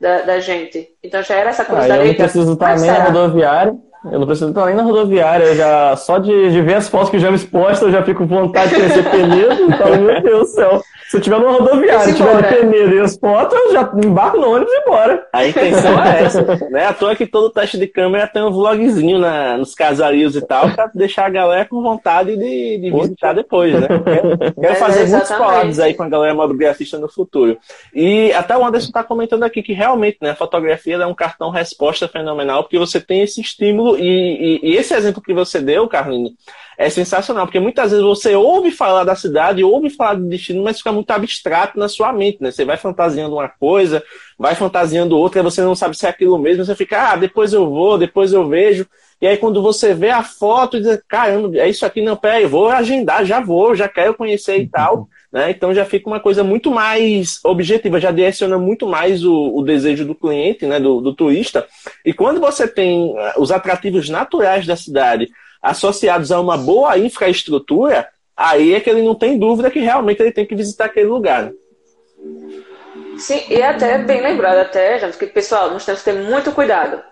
[0.00, 0.88] da, da gente.
[1.02, 2.00] Então já era essa curiosidade.
[2.00, 3.74] Ah, eu não preciso estar nem na rodoviária.
[4.10, 5.44] Eu não preciso estar nem na rodoviária.
[5.44, 8.26] Eu já, só de, de ver as fotos que já me expostas, eu já fico
[8.26, 9.62] com vontade de conhecer Penedo.
[9.62, 10.82] Então, meu Deus do céu.
[11.08, 14.38] Se eu tiver numa rodoviária, se tiver de Penedo e as fotos, eu já embarco
[14.38, 15.26] no ônibus e embora.
[15.32, 16.42] A intenção é essa.
[16.70, 20.34] Não é à toa que todo teste de câmera tem um vlogzinho na, nos casarios
[20.34, 23.86] e tal, pra deixar a galera com vontade de, de visitar depois, né?
[23.86, 27.58] Quero, quero é, fazer muitos collabs aí com a galera mobigrafista no futuro.
[27.94, 31.50] E até o Anderson está comentando aqui que realmente, né, a fotografia é um cartão
[31.50, 35.86] resposta fenomenal, porque você tem esse estímulo e, e, e esse exemplo que você deu,
[35.86, 36.32] Carlinhos,
[36.76, 40.78] é sensacional, porque muitas vezes você ouve falar da cidade, ouve falar do destino, mas
[40.78, 42.50] fica muito abstrato na sua mente, né?
[42.50, 44.02] Você vai fantasiando uma coisa,
[44.38, 47.68] vai fantasiando outra, você não sabe se é aquilo mesmo, você fica, ah, depois eu
[47.68, 48.86] vou, depois eu vejo.
[49.20, 52.68] E aí quando você vê a foto, diz, caramba, é isso aqui, não, peraí, vou
[52.68, 55.08] agendar, já vou, já quero conhecer e tal.
[55.32, 55.50] Né?
[55.50, 60.04] Então já fica uma coisa muito mais objetiva, já direciona muito mais o, o desejo
[60.04, 60.78] do cliente, né?
[60.78, 61.66] do, do turista.
[62.04, 65.28] E quando você tem eh, os atrativos naturais da cidade,
[65.64, 68.06] associados a uma boa infraestrutura,
[68.36, 71.50] aí é que ele não tem dúvida que realmente ele tem que visitar aquele lugar.
[73.16, 77.02] Sim, e até bem lembrado, até, já que, pessoal, nós temos que ter muito cuidado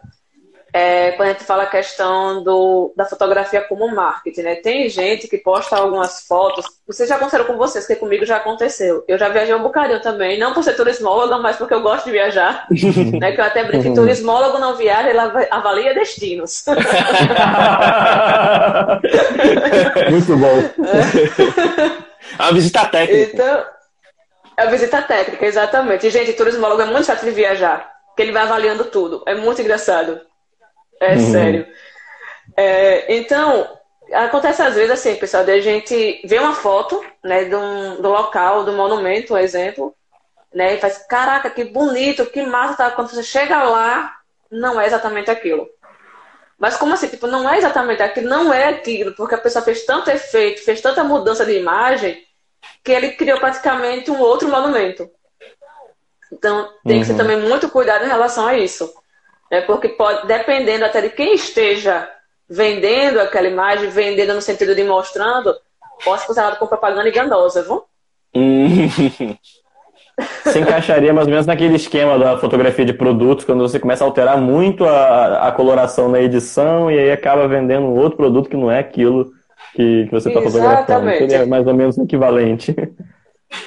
[0.72, 4.54] é, quando a gente fala a questão do, da fotografia como marketing, né?
[4.54, 9.04] Tem gente que posta algumas fotos, vocês já aconteceram com vocês, que comigo já aconteceu.
[9.06, 12.12] Eu já viajei um bocadinho também, não por ser turismóloga, mas porque eu gosto de
[12.12, 12.66] viajar.
[13.20, 13.32] né?
[13.32, 15.18] Que eu até brinco que turismólogo não viaja, ele
[15.50, 16.64] avalia destinos.
[20.10, 20.58] Muito bom.
[20.86, 22.12] É.
[22.38, 23.30] A visita técnica.
[23.34, 23.64] Então,
[24.56, 26.06] a visita técnica, exatamente.
[26.06, 29.22] E, gente, turismólogo é muito chato de viajar, porque ele vai avaliando tudo.
[29.26, 30.20] É muito engraçado.
[31.02, 31.32] É uhum.
[31.32, 31.66] sério.
[32.56, 33.76] É, então,
[34.12, 38.64] acontece às vezes assim, pessoal, de a gente vê uma foto né, do, do local,
[38.64, 39.92] do monumento, um exemplo,
[40.54, 42.90] né, e faz, caraca, que bonito, que massa, tá?
[42.92, 44.14] quando você chega lá,
[44.48, 45.68] não é exatamente aquilo.
[46.56, 47.08] Mas como assim?
[47.08, 50.80] Tipo, não é exatamente aquilo, não é aquilo, porque a pessoa fez tanto efeito, fez
[50.80, 52.24] tanta mudança de imagem,
[52.84, 55.10] que ele criou praticamente um outro monumento.
[56.32, 57.00] Então, tem uhum.
[57.00, 57.18] que ser uhum.
[57.18, 59.01] também muito cuidado em relação a isso.
[59.52, 59.60] Né?
[59.60, 62.08] Porque pode, dependendo até de quem esteja
[62.48, 65.54] vendendo aquela imagem, vendendo no sentido de mostrando,
[66.02, 67.82] pode ser usado com propaganda enganosa, viu?
[70.44, 74.06] Se encaixaria mais ou menos naquele esquema da fotografia de produtos, quando você começa a
[74.06, 78.56] alterar muito a, a coloração na edição e aí acaba vendendo um outro produto que
[78.56, 79.32] não é aquilo
[79.74, 81.10] que, que você está fotografando.
[81.10, 82.74] Seria mais ou menos equivalente.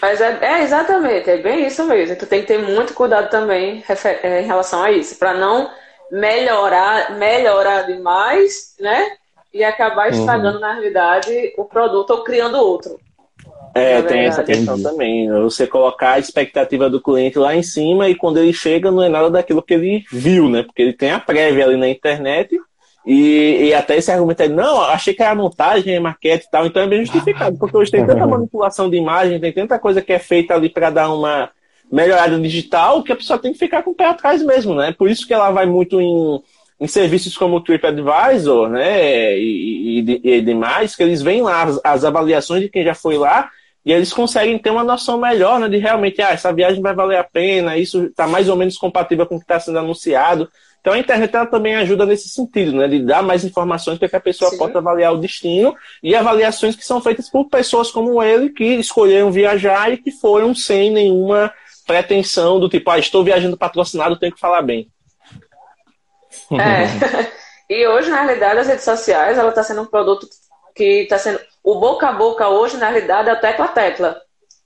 [0.01, 2.15] Mas é, é, exatamente, é bem isso mesmo.
[2.15, 3.83] Tu tem que ter muito cuidado também
[4.23, 5.69] é, em relação a isso, para não
[6.11, 9.11] melhorar, melhorar demais, né?
[9.53, 10.19] E acabar uhum.
[10.19, 10.61] estragando, uhum.
[10.61, 12.99] na realidade, o produto ou criando outro.
[13.73, 15.27] É, tem essa questão também.
[15.27, 15.37] Né?
[15.41, 19.09] Você colocar a expectativa do cliente lá em cima e quando ele chega não é
[19.09, 20.63] nada daquilo que ele viu, né?
[20.63, 22.57] Porque ele tem a prévia ali na internet
[23.05, 26.65] e, e até esse argumento é, não, achei que era montagem, é maquete e tal,
[26.65, 30.11] então é bem justificado, porque hoje tem tanta manipulação de imagem, tem tanta coisa que
[30.11, 31.49] é feita ali para dar uma
[31.91, 34.91] melhorada digital que a pessoa tem que ficar com o pé atrás mesmo, né?
[34.91, 36.41] Por isso que ela vai muito em,
[36.79, 41.79] em serviços como o TripAdvisor, né, e, e, e, demais, que eles veem lá as,
[41.83, 43.49] as, avaliações de quem já foi lá
[43.85, 47.17] e eles conseguem ter uma noção melhor, né, de realmente, ah, essa viagem vai valer
[47.17, 50.49] a pena, isso está mais ou menos compatível com o que está sendo anunciado.
[50.85, 52.87] Então a internet ela também ajuda nesse sentido, né?
[52.87, 54.57] De dar mais informações para que a pessoa Sim.
[54.59, 59.31] possa avaliar o destino e avaliações que são feitas por pessoas como ele que escolheram
[59.31, 61.51] viajar e que foram sem nenhuma
[61.87, 64.87] pretensão do tipo, ah, estou viajando patrocinado, tenho que falar bem.
[66.51, 67.31] É.
[67.67, 70.27] e hoje, na realidade, as redes sociais, ela está sendo um produto
[70.75, 71.39] que está sendo.
[71.63, 74.21] O boca a boca hoje, na realidade, é a tecla tecla.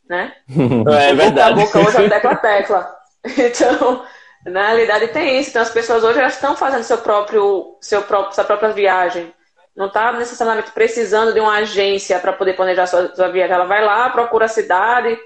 [0.09, 0.33] Né?
[0.99, 1.61] É, é verdade.
[1.61, 2.99] O boca a boca hoje é a tecla tecla.
[3.37, 4.03] Então,
[4.45, 5.49] na realidade tem isso.
[5.49, 9.33] Então as pessoas hoje elas estão fazendo seu próprio, seu próprio, sua própria viagem.
[9.75, 13.55] Não está necessariamente precisando de uma agência para poder planejar sua, sua viagem.
[13.55, 15.17] Ela vai lá, procura a cidade,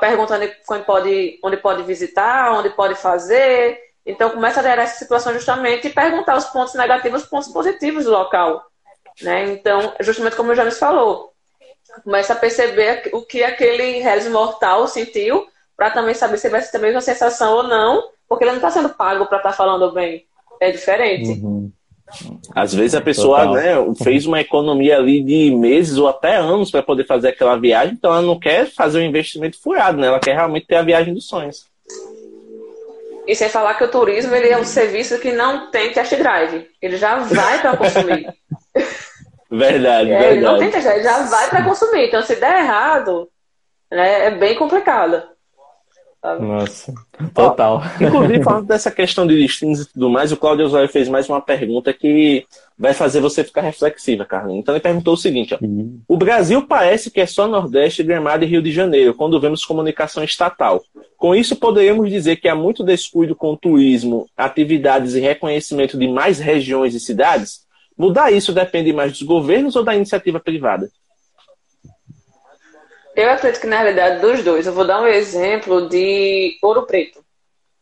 [0.00, 3.78] perguntando onde pode, onde pode visitar, onde pode fazer.
[4.04, 8.04] Então começa a gerar essa situação justamente e perguntar os pontos negativos, os pontos positivos
[8.04, 8.64] do local.
[9.20, 9.44] Né?
[9.52, 11.32] Então, justamente como o James falou,
[12.02, 16.76] começa a perceber o que aquele Hellis mortal sentiu para também saber se vai ter
[16.76, 19.92] a mesma sensação ou não porque ele não está sendo pago para estar tá falando
[19.92, 20.24] bem.
[20.58, 21.28] É diferente.
[21.32, 21.70] Uhum.
[22.54, 26.82] Às vezes a pessoa né, fez uma economia ali de meses ou até anos para
[26.82, 30.06] poder fazer aquela viagem, então ela não quer fazer um investimento furado, né?
[30.06, 31.66] Ela quer realmente ter a viagem dos sonhos.
[33.26, 36.66] E sem falar que o turismo ele é um serviço que não tem test drive.
[36.80, 38.34] Ele já vai para consumir.
[39.50, 40.36] verdade, é, verdade.
[40.36, 42.08] Ele não tem test drive, já vai para consumir.
[42.08, 43.28] Então, se der errado,
[43.90, 45.22] né, é bem complicado.
[46.22, 46.94] Nossa,
[47.34, 47.82] total.
[47.82, 51.28] Ó, inclusive, falando dessa questão de destinos e tudo mais, o Claudio Osório fez mais
[51.28, 52.46] uma pergunta que
[52.78, 54.60] vai fazer você ficar reflexiva, Carlinhos.
[54.60, 56.00] Então ele perguntou o seguinte: ó, uhum.
[56.06, 60.22] o Brasil parece que é só Nordeste, Gramado e Rio de Janeiro, quando vemos comunicação
[60.22, 60.82] estatal.
[61.16, 66.06] Com isso, poderíamos dizer que há muito descuido com o turismo, atividades e reconhecimento de
[66.06, 67.62] mais regiões e cidades?
[67.98, 70.88] Mudar isso depende mais dos governos ou da iniciativa privada?
[73.14, 74.66] Eu acredito que na realidade dos dois.
[74.66, 77.24] Eu vou dar um exemplo de Ouro Preto.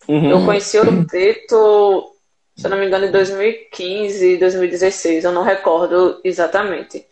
[0.09, 0.31] Uhum.
[0.31, 2.12] Eu conheci Ouro Preto,
[2.57, 7.07] se eu não me engano, em 2015, 2016, eu não recordo exatamente.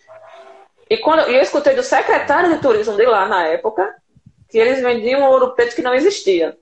[0.91, 3.95] E quando eu escutei do secretário de turismo de lá na época
[4.49, 6.57] que eles vendiam ouro preto que não existia.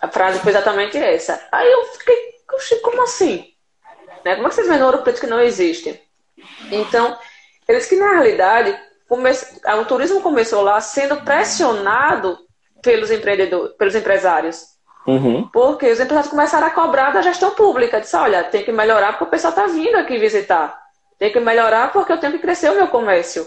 [0.00, 1.46] A frase foi exatamente essa.
[1.52, 2.34] Aí eu fiquei,
[2.82, 3.52] como assim?
[4.24, 4.34] Né?
[4.34, 6.00] Como é que vocês vendem ouro preto que não existe?
[6.70, 7.16] Então,
[7.68, 8.76] eles que na realidade
[9.12, 12.38] o turismo começou lá sendo pressionado
[12.82, 14.72] pelos empreendedores, pelos empresários.
[15.06, 15.48] Uhum.
[15.48, 18.00] Porque os empresários começaram a cobrar da gestão pública.
[18.00, 20.80] Disse, olha, tem que melhorar porque o pessoal está vindo aqui visitar.
[21.18, 23.46] Tem que melhorar porque eu tenho que crescer o meu comércio.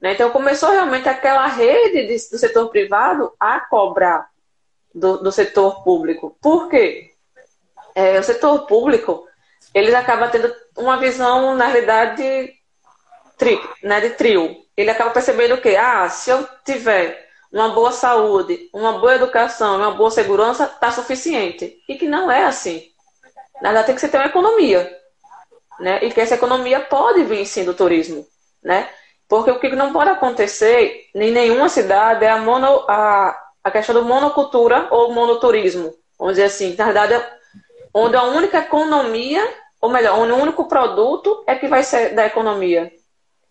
[0.00, 0.12] Né?
[0.12, 4.28] Então começou realmente aquela rede de, do setor privado a cobrar
[4.94, 6.36] do, do setor público.
[6.40, 7.10] Por quê?
[7.94, 9.26] É, o setor público,
[9.74, 12.52] eles acabam tendo uma visão, na realidade,
[13.36, 18.70] tri, né, de trio ele acaba percebendo que, ah, se eu tiver uma boa saúde,
[18.72, 21.76] uma boa educação, uma boa segurança, está suficiente.
[21.88, 22.82] E que não é assim.
[23.60, 24.90] Na verdade, tem que ter uma economia.
[25.78, 26.02] Né?
[26.02, 28.26] E que essa economia pode vir sim do turismo.
[28.62, 28.88] Né?
[29.28, 33.94] Porque o que não pode acontecer em nenhuma cidade é a, mono, a, a questão
[33.94, 35.94] do monocultura ou monoturismo.
[36.18, 37.22] Vamos dizer assim, na verdade,
[37.92, 39.46] onde a única economia
[39.82, 42.92] ou melhor, um único produto é que vai ser da economia.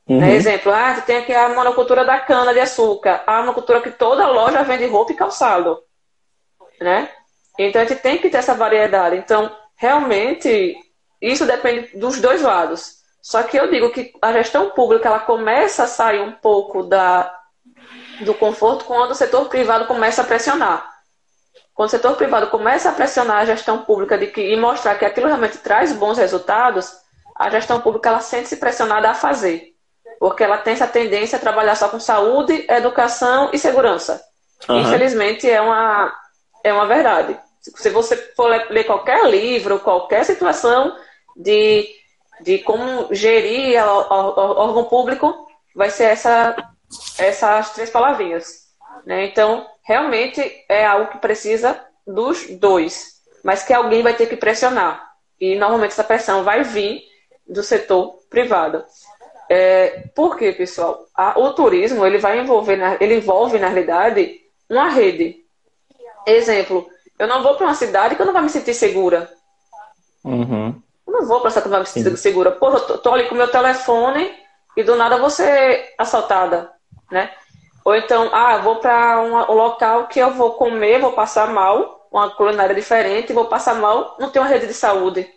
[0.08, 0.20] Uhum.
[0.20, 0.36] Né?
[0.36, 4.64] Exemplo, ah, tem aqui a monocultura da cana de açúcar, a monocultura que toda loja
[4.64, 5.80] vende roupa e calçado,
[6.80, 7.10] né?
[7.58, 9.18] Então a gente tem que ter essa variedade.
[9.18, 10.76] Então, realmente,
[11.22, 13.02] isso depende dos dois lados.
[13.22, 17.32] Só que eu digo que a gestão pública ela começa a sair um pouco da,
[18.22, 20.90] do conforto quando o setor privado começa a pressionar.
[21.74, 25.06] Quando o setor privado começa a pressionar a gestão pública de que, e mostrar que
[25.06, 26.92] aquilo realmente traz bons resultados,
[27.36, 29.71] a gestão pública ela sente-se pressionada a fazer.
[30.22, 34.24] Porque ela tem essa tendência a trabalhar só com saúde, educação e segurança.
[34.70, 34.82] Uhum.
[34.82, 36.14] Infelizmente, é uma,
[36.64, 37.36] é uma verdade.
[37.60, 40.96] Se você for ler qualquer livro, qualquer situação
[41.36, 41.90] de,
[42.40, 46.56] de como gerir órgão público, vai ser essa,
[47.18, 48.68] essas três palavrinhas.
[49.04, 49.26] Né?
[49.26, 55.04] Então, realmente é algo que precisa dos dois, mas que alguém vai ter que pressionar.
[55.40, 57.02] E normalmente essa pressão vai vir
[57.50, 58.86] do setor privado.
[59.54, 61.06] É, por quê, pessoal?
[61.14, 64.40] A, o turismo ele vai envolver, na, ele envolve na realidade
[64.70, 65.44] uma rede.
[66.26, 66.88] Exemplo,
[67.20, 69.30] eu não vou para uma cidade que eu não vou me sentir segura.
[70.24, 70.82] Uhum.
[71.06, 72.16] Eu não vou para essa que eu não vou me sentir Sim.
[72.16, 72.52] segura.
[72.52, 74.34] Pô, eu tô, tô, ali com meu telefone
[74.78, 76.72] e do nada vou ser assaltada,
[77.12, 77.30] né?
[77.84, 82.30] Ou então, ah, vou para um local que eu vou comer, vou passar mal, uma
[82.30, 85.30] culinária diferente, vou passar mal, não tem uma rede de saúde.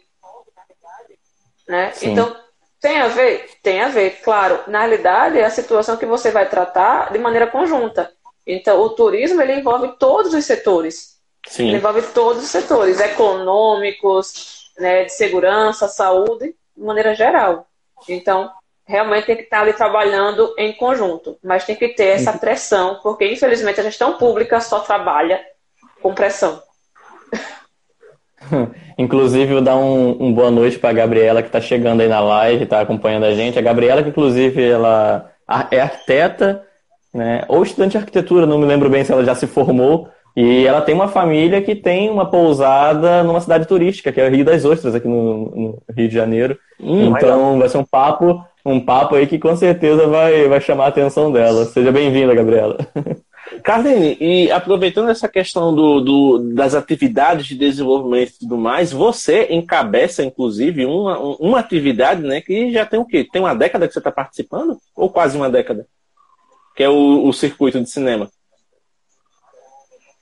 [1.67, 1.93] Né?
[2.01, 2.44] Então,
[2.85, 3.49] tem a ver?
[3.63, 4.61] Tem a ver, claro.
[4.67, 8.13] Na realidade, é a situação que você vai tratar de maneira conjunta.
[8.47, 11.19] Então, o turismo, ele envolve todos os setores.
[11.49, 11.69] Sim.
[11.69, 17.67] Ele envolve todos os setores, econômicos, né, de segurança, saúde, de maneira geral.
[18.07, 18.51] Então,
[18.87, 22.39] realmente tem que estar ali trabalhando em conjunto, mas tem que ter essa uhum.
[22.39, 25.43] pressão, porque infelizmente a gestão pública só trabalha
[26.03, 26.63] com pressão.
[28.99, 32.21] Inclusive, vou dar um, um boa noite para a Gabriela, que está chegando aí na
[32.21, 33.59] live, está acompanhando a gente.
[33.59, 35.31] A Gabriela, que inclusive ela
[35.71, 36.63] é arquiteta,
[37.13, 40.67] né, ou estudante de arquitetura, não me lembro bem se ela já se formou, e
[40.67, 44.45] ela tem uma família que tem uma pousada numa cidade turística, que é o Rio
[44.45, 46.59] das Ostras, aqui no, no Rio de Janeiro.
[46.81, 50.87] Hum, então, vai ser um papo um papo aí que com certeza vai, vai chamar
[50.87, 51.67] a atenção dela.
[51.67, 52.79] Seja bem-vinda, Gabriela.
[53.65, 59.47] Carlene, e aproveitando essa questão do, do, das atividades de desenvolvimento e tudo mais, você
[59.51, 63.27] encabeça, inclusive, uma, uma atividade né, que já tem o quê?
[63.33, 64.77] Tem uma década que você está participando?
[64.95, 65.87] Ou quase uma década?
[66.77, 68.31] Que é o, o circuito de cinema.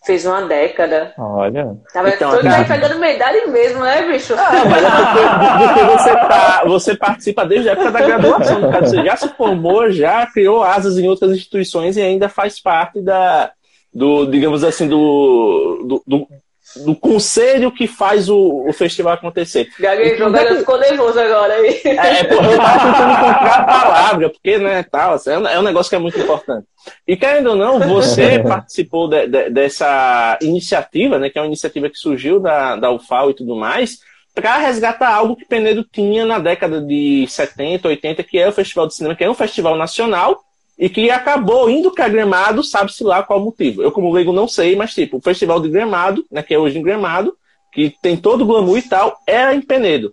[0.05, 1.15] Fez uma década.
[1.17, 1.77] Olha.
[1.93, 2.65] Tava então, todo cara...
[2.65, 4.35] pegando minha idade mesmo, né, bicho?
[4.35, 8.71] Ah, mas é porque, porque, você, tá, você participa desde a época da graduação.
[8.71, 8.87] Cara.
[8.87, 13.53] Você já se formou, já criou asas em outras instituições e ainda faz parte da,
[13.95, 16.29] do, digamos assim, do, do, do
[16.77, 19.68] do conselho que faz o, o festival acontecer.
[19.79, 21.81] Gaguejou, então, Gaguejou ficou nervoso agora aí.
[21.85, 25.91] É, é eu tava tentando encontrar a palavra, porque, né, tal, assim, é um negócio
[25.91, 26.66] que é muito importante.
[27.07, 31.89] E querendo ou não, você participou de, de, dessa iniciativa, né, que é uma iniciativa
[31.89, 33.99] que surgiu da, da UFAO e tudo mais,
[34.35, 38.87] para resgatar algo que Penedo tinha na década de 70, 80, que é o Festival
[38.87, 40.41] de Cinema, que é um festival nacional,
[40.83, 43.85] e que acabou indo para Gramado, sabe-se lá qual motivo.
[43.85, 46.76] Eu, como leigo, não sei, mas tipo, o Festival de Gramado, né, que é hoje
[46.76, 47.37] em Gramado,
[47.72, 50.12] que tem todo o glamour e tal, era em Penedo.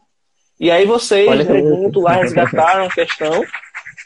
[0.60, 3.44] E aí vocês, junto lá, resgataram a questão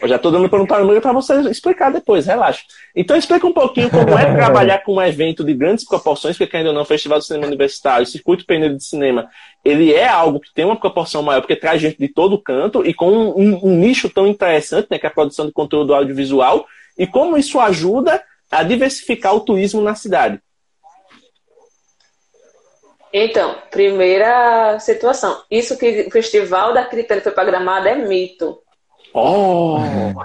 [0.03, 2.61] eu já estou dando para um para você explicar depois, relaxa.
[2.93, 6.73] Então explica um pouquinho como é trabalhar com um evento de grandes proporções, porque ainda
[6.73, 9.29] não, o Festival de Cinema Universitário, o Circuito Peneiro de Cinema,
[9.63, 12.93] ele é algo que tem uma proporção maior, porque traz gente de todo canto e
[12.93, 16.65] com um, um nicho tão interessante, né, que é a produção de conteúdo audiovisual,
[16.97, 20.39] e como isso ajuda a diversificar o turismo na cidade.
[23.11, 25.43] Então, primeira situação.
[25.49, 28.62] Isso que o Festival da Cripta foi programado é mito.
[29.13, 29.77] Oh!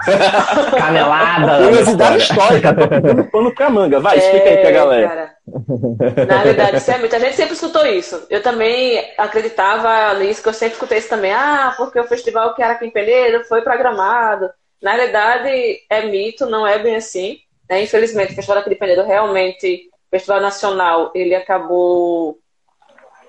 [0.77, 1.63] Canelada!
[1.63, 3.99] Curiosidade histórica, tô pegando pano pra manga.
[3.99, 5.07] Vai, explica é, aí pra é, galera.
[5.07, 7.15] Cara, na verdade, isso é muito.
[7.15, 8.25] A gente sempre escutou isso.
[8.29, 11.31] Eu também acreditava nisso, que eu sempre escutei isso também.
[11.31, 14.49] Ah, porque o festival que era aqui em Peneiro foi programado.
[14.81, 17.37] Na verdade, é mito, não é bem assim.
[17.69, 17.83] Né?
[17.83, 22.39] Infelizmente, o Festival aqui de Peneiro realmente, o Festival Nacional, ele acabou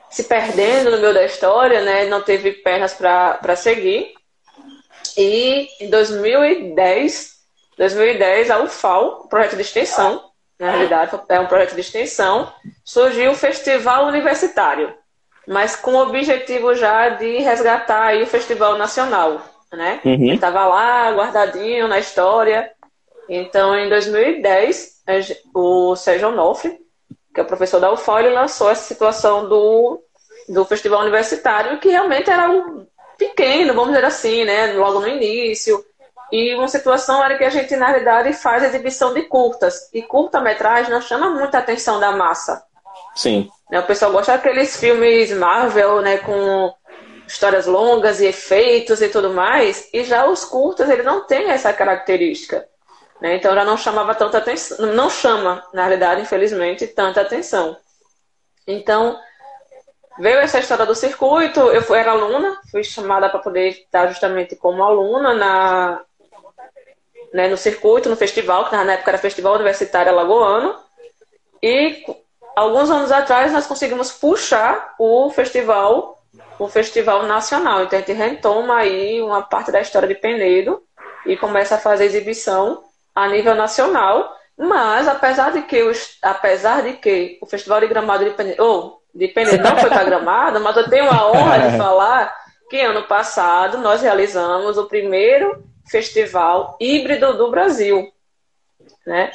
[0.09, 2.07] se perdendo no meio da história, né?
[2.07, 4.15] Não teve pernas para seguir.
[5.21, 7.35] E em 2010,
[7.77, 10.25] 2010 a UFAL, projeto de extensão,
[10.59, 12.51] na realidade é um projeto de extensão,
[12.83, 14.95] surgiu o Festival Universitário,
[15.47, 20.01] mas com o objetivo já de resgatar o Festival Nacional, né?
[20.07, 20.33] Uhum.
[20.33, 22.73] Estava lá guardadinho na história.
[23.29, 25.03] Então, em 2010,
[25.55, 26.79] o Sérgio Onofre,
[27.35, 30.03] que é o professor da UFAL, ele lançou essa situação do,
[30.49, 32.87] do Festival Universitário, que realmente era um
[33.21, 34.73] pequeno, vamos dizer assim, né?
[34.73, 35.85] Logo no início.
[36.33, 39.91] E uma situação era que a gente, na realidade, faz exibição de curtas.
[39.93, 42.65] E curta-metragem não chama muita atenção da massa.
[43.15, 43.51] Sim.
[43.71, 43.79] Né?
[43.81, 46.19] O pessoal gosta daqueles filmes Marvel, né?
[46.19, 46.73] Com
[47.27, 49.89] histórias longas e efeitos e tudo mais.
[49.93, 52.67] E já os curtas, ele não tem essa característica.
[53.21, 53.37] Né?
[53.37, 54.87] Então já não chamava tanta atenção.
[54.95, 57.77] Não chama, na realidade, infelizmente, tanta atenção.
[58.67, 59.19] Então,
[60.21, 61.61] veio essa história do circuito.
[61.61, 66.01] Eu fui, era aluna, fui chamada para poder estar justamente como aluna na,
[67.33, 70.77] né, no circuito, no festival, que na época era Festival Universitário Alagoano.
[71.63, 72.05] E
[72.55, 76.23] alguns anos atrás nós conseguimos puxar o festival,
[76.59, 77.83] o festival nacional.
[77.83, 80.83] Então a gente retoma aí uma parte da história de Penedo
[81.27, 84.37] e começa a fazer exibição a nível nacional.
[84.57, 89.29] Mas apesar de que, os, apesar de que o Festival de Gramado de Penedo, de
[89.29, 92.35] Penedo não foi para Gramado, mas eu tenho a honra de falar
[92.69, 98.13] que ano passado nós realizamos o primeiro festival híbrido do Brasil.
[99.07, 99.33] Né?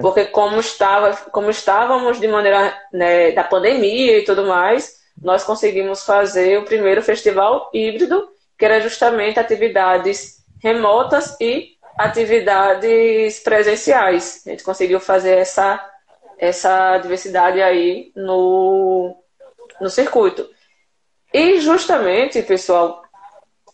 [0.00, 6.04] Porque como, estava, como estávamos de maneira né, da pandemia e tudo mais, nós conseguimos
[6.04, 8.28] fazer o primeiro festival híbrido,
[8.58, 14.42] que era justamente atividades remotas e atividades presenciais.
[14.46, 15.84] A gente conseguiu fazer essa,
[16.38, 19.16] essa diversidade aí no,
[19.80, 20.48] no circuito.
[21.32, 23.02] E justamente, pessoal,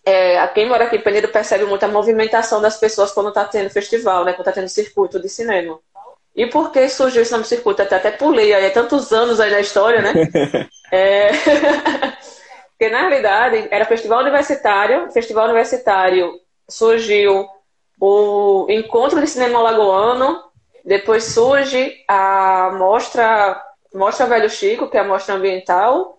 [0.04, 3.70] é, quem mora aqui em Penedo percebe muito a movimentação das pessoas quando está tendo
[3.70, 4.32] festival, né?
[4.32, 5.78] Quando está tendo circuito de cinema.
[6.34, 7.80] E por que surgiu esse nome circuito?
[7.82, 10.12] Até, até pulei aí, há tantos anos aí na história, né?
[10.90, 11.30] é...
[12.76, 16.32] Porque na realidade era festival universitário, festival universitário
[16.68, 17.46] surgiu
[18.00, 20.42] o encontro de cinema alagoano,
[20.84, 23.60] depois surge a mostra,
[23.94, 26.18] mostra Velho Chico, que é a mostra ambiental,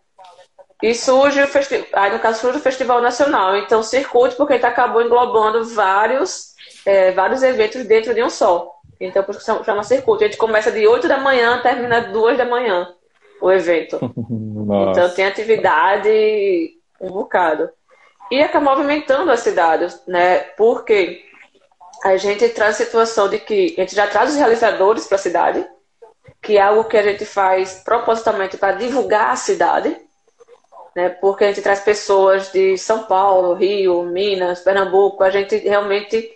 [0.82, 3.55] e surge o festival, aí no caso surge o Festival Nacional.
[3.57, 6.53] Então, circuito, porque ele acabou englobando vários,
[6.86, 8.72] é, vários eventos dentro de um só.
[8.99, 10.24] Então, por isso chama circuito.
[10.24, 12.93] A gente começa de 8 da manhã, termina 2 da manhã
[13.41, 13.99] o evento.
[14.91, 17.70] então tem atividade um bocado.
[18.32, 20.39] E acaba movimentando a cidade, né?
[20.57, 21.24] Porque
[22.06, 25.20] a gente traz a situação de que a gente já traz os realizadores para a
[25.20, 25.66] cidade,
[26.41, 29.99] que é algo que a gente faz propositalmente para divulgar a cidade
[30.95, 31.10] né?
[31.10, 36.32] Porque a gente traz pessoas de São Paulo, Rio, Minas, Pernambuco, a gente realmente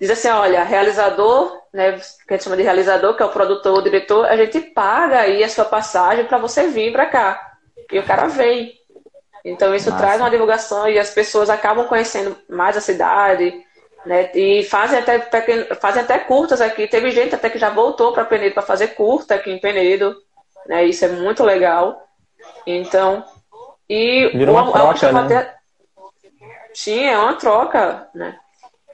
[0.00, 3.78] diz assim, olha, realizador, né, que a gente chama de realizador, que é o produtor,
[3.78, 7.52] o diretor, a gente paga aí a sua passagem para você vir para cá.
[7.92, 8.72] E o cara vem.
[9.44, 10.02] Então isso Nossa.
[10.02, 13.62] traz uma divulgação e as pessoas acabam conhecendo mais a cidade,
[14.04, 14.30] né?
[14.34, 15.18] E fazem até,
[15.76, 16.86] fazem até curtas aqui.
[16.86, 20.16] Teve gente até que já voltou para Penedo para fazer curta aqui em Penedo,
[20.66, 20.84] né?
[20.84, 22.06] Isso é muito legal.
[22.66, 23.24] Então,
[23.88, 25.20] e Virou uma, uma troca, né?
[25.20, 25.54] Até...
[26.72, 28.38] Sim, é uma troca, né?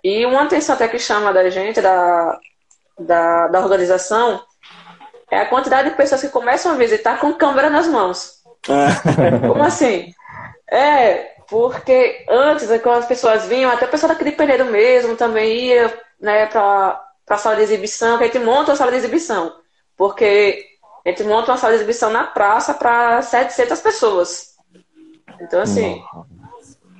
[0.02, 2.38] E uma atenção até que chama da gente, da,
[2.98, 4.42] da, da organização,
[5.30, 8.36] é a quantidade de pessoas que começam a visitar com câmera nas mãos.
[9.46, 10.14] Como assim?
[10.70, 15.66] É, porque antes, é quando as pessoas vinham, até a pessoa daquele Penedo mesmo também
[15.66, 19.54] ia né, para a sala de exibição, que a gente monta a sala de exibição.
[19.96, 20.64] Porque
[21.04, 24.56] a gente monta uma sala de exibição na praça para 700 pessoas.
[25.40, 26.02] Então, assim,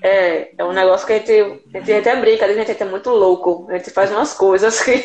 [0.02, 3.10] é, é um negócio que a gente, a gente até brinca, a gente é muito
[3.10, 5.04] louco, a gente faz umas coisas que.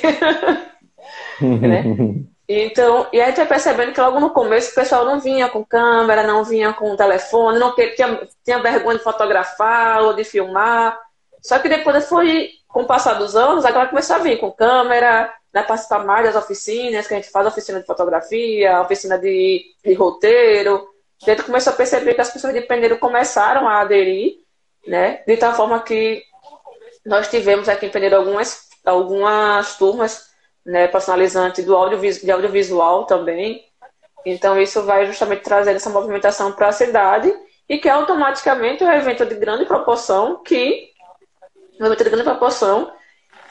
[1.42, 1.84] né?
[2.60, 5.64] Então, e aí gente vai percebendo que logo no começo o pessoal não vinha com
[5.64, 11.00] câmera, não vinha com telefone, não tinha, tinha vergonha de fotografar ou de filmar.
[11.42, 15.34] Só que depois foi, com o passar dos anos, agora começou a vir com câmera,
[15.54, 19.94] né, participar mais das oficinas, que a gente faz oficina de fotografia, oficina de, de
[19.94, 20.88] roteiro,
[21.24, 24.40] a gente começou a perceber que as pessoas de Peneiro começaram a aderir,
[24.88, 25.22] né?
[25.28, 26.24] De tal forma que
[27.06, 30.31] nós tivemos aqui em Peneiro algumas, algumas turmas
[30.66, 33.64] né, personalizantes do audiovisual, de audiovisual também.
[34.26, 37.34] Então, isso vai justamente trazer essa movimentação para a cidade
[37.68, 40.92] e que automaticamente é um evento de grande proporção que
[41.80, 42.92] um evento de grande proporção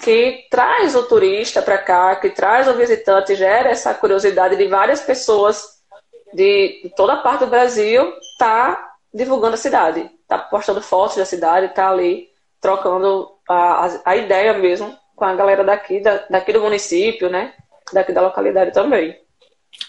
[0.03, 5.01] que traz o turista para cá, que traz o visitante, gera essa curiosidade de várias
[5.01, 5.81] pessoas
[6.33, 11.67] de, toda a parte do Brasil está divulgando a cidade, está postando fotos da cidade,
[11.67, 12.29] está ali
[12.61, 17.53] trocando a, a, ideia mesmo com a galera daqui, da, daqui do município, né?
[17.93, 19.15] Daqui da localidade também.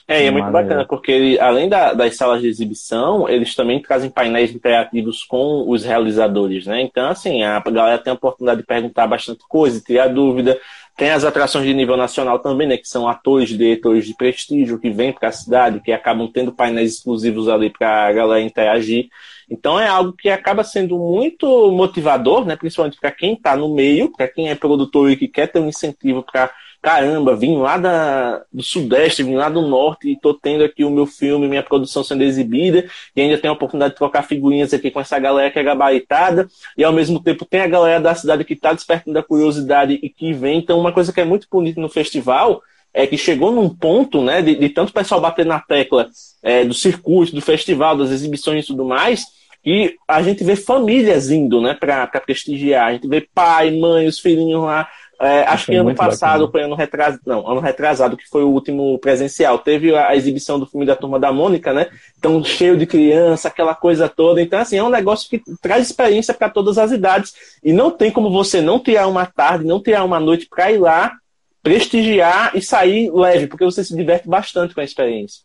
[0.06, 4.10] É, e é muito bacana, porque além da, das salas de exibição, eles também trazem
[4.10, 6.82] painéis interativos com os realizadores, né?
[6.82, 10.60] Então, assim, a galera tem a oportunidade de perguntar bastante coisa, tirar dúvida.
[10.98, 12.78] Tem as atrações de nível nacional também, né?
[12.78, 16.96] Que são atores, diretores de prestígio que vêm para a cidade, que acabam tendo painéis
[16.96, 19.10] exclusivos ali para a galera interagir.
[19.50, 22.56] Então é algo que acaba sendo muito motivador, né?
[22.56, 25.68] Principalmente para quem está no meio, para quem é produtor e que quer ter um
[25.68, 30.64] incentivo para caramba, vim lá da, do Sudeste, vim lá do Norte e tô tendo
[30.64, 34.24] aqui o meu filme, minha produção sendo exibida, e ainda tenho a oportunidade de trocar
[34.24, 38.02] figurinhas aqui com essa galera que é gabaritada, e ao mesmo tempo tem a galera
[38.02, 40.58] da cidade que tá despertando a curiosidade e que vem.
[40.58, 42.62] Então, uma coisa que é muito bonita no festival
[42.94, 46.10] é que chegou num ponto, né, de, de tanto pessoal bater na tecla
[46.42, 49.26] é, do circuito, do festival, das exibições e tudo mais,
[49.64, 52.88] e a gente vê famílias indo, né, para prestigiar.
[52.88, 54.88] A gente vê pai, mãe, os filhinhos lá
[55.22, 56.52] é, acho que ano passado, bacana.
[56.52, 59.60] foi ano retrasado, não, ano retrasado, que foi o último presencial.
[59.60, 61.92] Teve a, a, exibição do filme da Turma da Mônica, né?
[62.18, 64.42] Então, cheio de criança, aquela coisa toda.
[64.42, 67.36] Então, assim, é um negócio que traz experiência para todas as idades.
[67.64, 70.80] E não tem como você não tirar uma tarde, não tirar uma noite para ir
[70.80, 71.14] lá,
[71.62, 75.44] prestigiar e sair leve, porque você se diverte bastante com a experiência.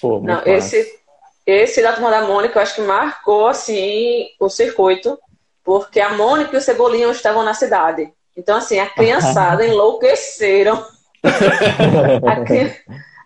[0.00, 0.84] Pô, não, esse,
[1.46, 5.16] esse da Turma da Mônica, eu acho que marcou, assim, o circuito,
[5.62, 8.12] porque a Mônica e o Cebolinha estavam na cidade.
[8.36, 10.84] Então, assim, a criançada enlouqueceram.
[12.26, 12.76] a, cri...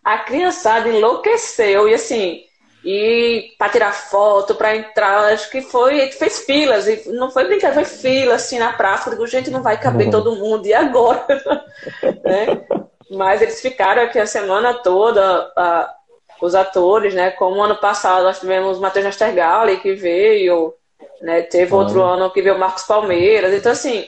[0.05, 1.89] a criançada enlouqueceu.
[1.89, 2.45] E assim,
[2.85, 7.85] e para tirar foto, para entrar, acho que foi, fez filas, e não foi brincadeira,
[7.85, 10.11] foi fila assim na praça, digo, gente, não vai caber uhum.
[10.11, 11.27] todo mundo, e agora?
[12.25, 12.65] né?
[13.11, 15.95] Mas eles ficaram aqui a semana toda, a,
[16.41, 17.31] os atores, né?
[17.33, 20.73] Como ano passado nós tivemos o Matheus Nastergalli que veio,
[21.21, 21.43] né?
[21.43, 21.81] Teve uhum.
[21.81, 24.07] outro ano que veio o Marcos Palmeiras, então assim,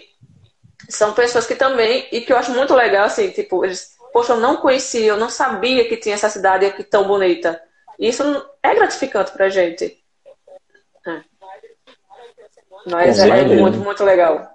[0.97, 4.41] são pessoas que também, e que eu acho muito legal, assim, tipo, eles, poxa, eu
[4.41, 7.61] não conhecia, eu não sabia que tinha essa cidade aqui tão bonita.
[7.99, 8.23] Isso
[8.63, 9.99] é gratificante pra gente.
[11.07, 11.21] É.
[12.91, 14.49] Mas é, é muito, muito legal.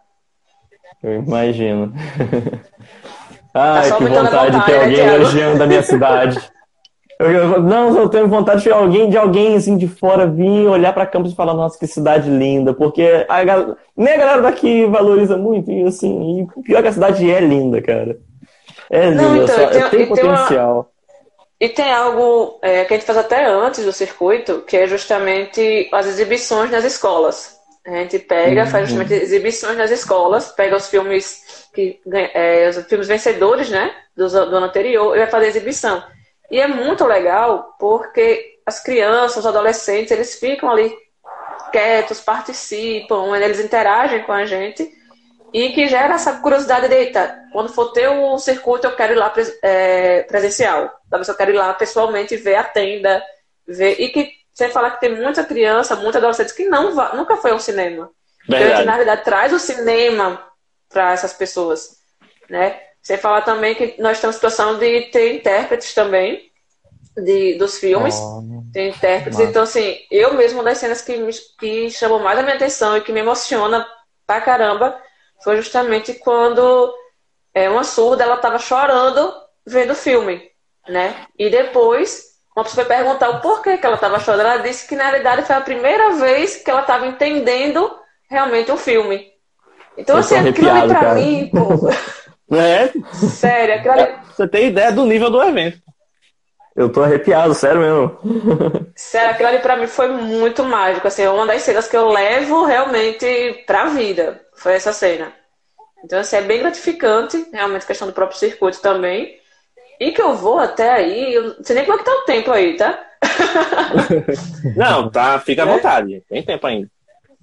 [1.03, 1.93] Eu imagino.
[3.53, 6.39] Ai, tá que vontade, vontade de ter né, alguém elogiando da minha cidade.
[7.19, 11.07] Eu, não, eu tenho vontade de alguém, de alguém assim de fora vir olhar para
[11.07, 13.43] Campos e falar, nossa, que cidade linda, porque a,
[13.95, 17.81] nem a galera daqui valoriza muito, e assim, e pior que a cidade é linda,
[17.81, 18.19] cara.
[18.89, 20.47] É linda, não, então, só, tem, tem potencial.
[20.47, 20.85] Tem uma,
[21.59, 25.89] e tem algo é, que a gente faz até antes do circuito, que é justamente
[25.91, 27.57] as exibições nas escolas.
[27.83, 28.67] A gente pega, uhum.
[28.67, 34.27] faz justamente exibições nas escolas, pega os filmes que é, os filmes vencedores, né, do,
[34.27, 36.03] do ano anterior, e vai fazer exibição.
[36.49, 40.93] E é muito legal porque as crianças, os adolescentes, eles ficam ali
[41.71, 44.89] quietos, participam, eles interagem com a gente
[45.53, 49.15] e que gera essa curiosidade de, eita, quando for ter o circuito eu quero ir
[49.15, 49.33] lá
[49.63, 53.23] é, presencial, talvez eu quero ir lá pessoalmente ver a tenda,
[53.65, 57.51] ver, e que você fala que tem muita criança, muita adolescente que não nunca foi
[57.51, 58.09] ao cinema.
[58.47, 58.63] Verdade.
[58.63, 60.43] Então, a gente, na verdade, traz o cinema
[60.89, 61.97] para essas pessoas,
[62.49, 62.81] né?
[63.07, 66.51] Você fala também que nós temos situação de ter intérpretes também
[67.15, 68.13] de, dos filmes.
[68.15, 68.43] Oh,
[68.73, 69.39] tem intérpretes.
[69.39, 72.97] Então, assim, eu mesmo, uma das cenas que, me, que chamou mais a minha atenção
[72.97, 73.87] e que me emociona
[74.25, 74.99] pra caramba
[75.41, 76.93] foi justamente quando
[77.53, 79.33] é, uma surda ela estava chorando
[79.65, 80.41] vendo o filme,
[80.89, 81.15] né?
[81.39, 84.41] E depois uma pessoa foi perguntar o porquê que ela estava chorando.
[84.41, 87.89] Ela disse que na realidade foi a primeira vez que ela estava entendendo
[88.29, 89.31] realmente o filme.
[89.97, 91.15] Então, eu assim, aquilo ali pra cara.
[91.15, 91.87] mim, pô.
[92.51, 92.91] É.
[93.13, 94.15] Sério, aquilo ali...
[94.35, 95.79] Você tem ideia do nível do evento.
[96.75, 98.91] Eu tô arrepiado, sério mesmo.
[98.95, 101.07] Sério, aquilo ali pra mim foi muito mágico.
[101.07, 104.39] Assim, é uma das cenas que eu levo realmente pra vida.
[104.55, 105.33] Foi essa cena.
[106.03, 109.39] Então, assim, é bem gratificante, realmente, a questão do próprio circuito também.
[109.99, 112.25] E que eu vou até aí, eu não sei nem como é que tá o
[112.25, 113.03] tempo aí, tá?
[114.77, 115.73] não, tá, fica à é.
[115.73, 116.87] vontade, tem tempo ainda.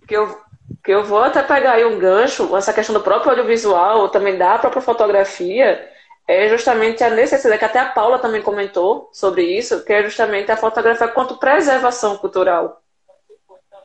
[0.06, 0.38] Que eu,
[0.82, 4.58] que eu vou até pegar aí um gancho, essa questão do próprio audiovisual, também da
[4.58, 5.90] própria fotografia,
[6.26, 10.50] é justamente a necessidade, que até a Paula também comentou sobre isso, que é justamente
[10.50, 12.82] a fotografia quanto preservação cultural.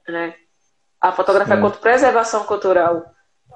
[0.07, 0.33] Né?
[1.01, 1.61] A fotografia Sim.
[1.61, 3.05] quanto preservação cultural.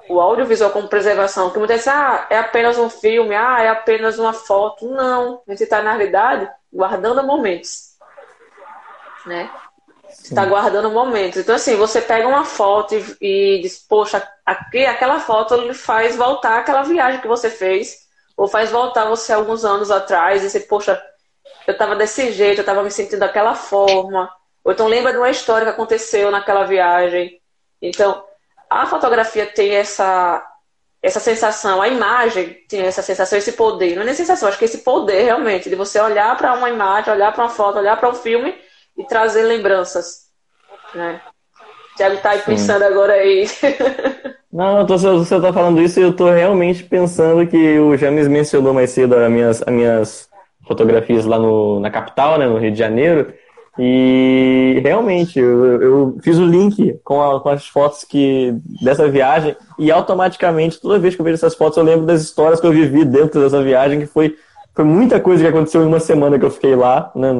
[0.08, 4.18] O audiovisual como preservação, que muitas vezes, ah, é apenas um filme, ah, é apenas
[4.18, 4.86] uma foto.
[4.86, 7.94] Não, a gente está, na realidade, guardando momentos.
[9.24, 9.50] Né?
[10.22, 11.38] Está guardando momentos.
[11.38, 16.16] Então, assim, você pega uma foto e, e diz, poxa, aqui, aquela foto lhe faz
[16.16, 18.04] voltar aquela viagem que você fez,
[18.36, 21.00] ou faz voltar você alguns anos atrás e você, poxa,
[21.66, 24.30] eu estava desse jeito, eu estava me sentindo daquela forma.
[24.64, 27.40] Ou então lembra de uma história que aconteceu naquela viagem.
[27.80, 28.24] Então,
[28.68, 30.50] a fotografia tem essa
[31.02, 33.94] essa sensação, a imagem tem essa sensação, esse poder.
[33.94, 37.12] Não é nem sensação, acho que esse poder realmente de você olhar para uma imagem,
[37.12, 38.54] olhar para uma foto, olhar para um filme
[38.96, 40.28] e trazer lembranças,
[40.94, 41.20] né?
[41.96, 42.88] Thiago tá aí pensando Sim.
[42.88, 43.46] agora aí.
[44.52, 48.72] Não, tô, você tá falando isso e eu tô realmente pensando que o James mencionou
[48.72, 50.28] mais cedo as minhas, as minhas
[50.66, 53.34] fotografias lá no, na capital, né, no Rio de Janeiro.
[53.76, 59.56] E realmente, eu, eu fiz o link com, a, com, as fotos que dessa viagem
[59.76, 62.72] e automaticamente, toda vez que eu vejo essas fotos, eu lembro das histórias que eu
[62.72, 64.36] vivi dentro dessa viagem, que foi,
[64.72, 67.32] foi muita coisa que aconteceu em uma semana que eu fiquei lá, né?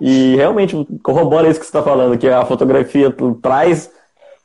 [0.00, 3.90] E realmente corrobora isso que você está falando, que a fotografia traz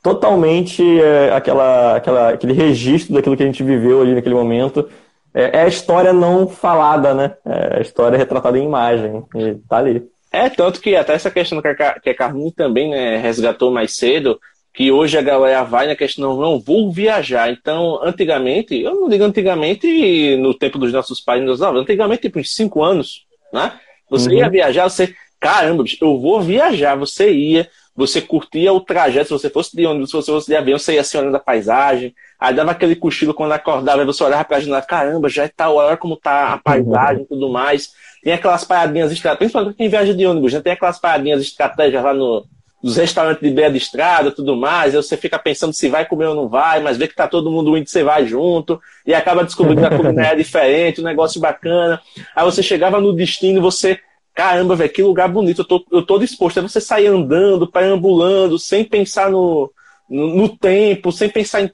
[0.02, 4.88] totalmente é, aquela, aquela, aquele registro daquilo que a gente viveu ali naquele momento.
[5.32, 7.34] É, é a história não falada, né?
[7.44, 9.24] É a história retratada em imagem.
[9.34, 10.06] E tá ali.
[10.30, 13.96] É, tanto que até essa questão que a, que a Carminha também né, resgatou mais
[13.96, 14.38] cedo,
[14.74, 17.50] que hoje a galera vai na questão, não, vou viajar.
[17.50, 22.40] Então, antigamente, eu não digo antigamente no tempo dos nossos pais nos avós, antigamente, tipo,
[22.40, 23.72] uns 5 anos, né?
[24.10, 24.34] Você uhum.
[24.34, 25.14] ia viajar, você,
[25.44, 30.08] caramba, eu vou viajar, você ia, você curtia o trajeto, se você fosse de ônibus,
[30.08, 33.34] se você fosse de avião, você ia assim olhando a paisagem, aí dava aquele cochilo
[33.34, 36.58] quando acordava, aí você olhava pra janela, caramba, já é tal hora como tá a
[36.58, 37.92] paisagem e tudo mais.
[38.22, 40.62] Tem aquelas paradinhas estratégicas, principalmente quem viaja de ônibus, né?
[40.62, 42.46] tem aquelas paradinhas estratégicas lá no,
[42.82, 46.28] nos restaurantes de beira de estrada tudo mais, aí você fica pensando se vai comer
[46.28, 49.44] ou não vai, mas vê que tá todo mundo indo, você vai junto, e acaba
[49.44, 52.00] descobrindo que a comida é diferente, um negócio bacana.
[52.34, 54.00] Aí você chegava no destino, você
[54.34, 56.58] caramba, velho, que lugar bonito, eu tô, eu tô disposto.
[56.58, 59.70] Aí você sair andando, perambulando, sem pensar no,
[60.10, 61.70] no, no tempo, sem pensar em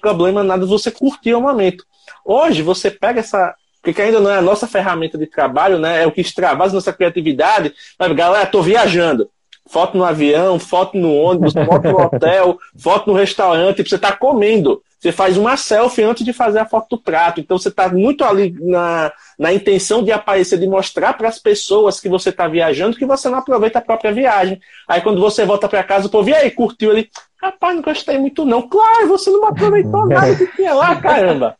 [0.00, 1.84] problema, nada, você curtir o momento.
[2.24, 3.54] Hoje, você pega essa.
[3.82, 6.04] Porque ainda não é a nossa ferramenta de trabalho, né?
[6.04, 7.74] É o que extravasa nossa criatividade.
[7.98, 9.28] Mas, galera, tô viajando.
[9.66, 14.82] Foto no avião, foto no ônibus, foto no hotel, foto no restaurante, você tá comendo.
[15.02, 17.40] Você faz uma selfie antes de fazer a foto do prato.
[17.40, 21.98] Então você está muito ali na, na intenção de aparecer, de mostrar para as pessoas
[21.98, 24.60] que você está viajando que você não aproveita a própria viagem.
[24.86, 27.10] Aí quando você volta para casa, o povo, e aí, curtiu ele?
[27.42, 28.62] Rapaz, não gostei muito não.
[28.62, 31.56] Claro, você não aproveitou nada que é lá, caramba.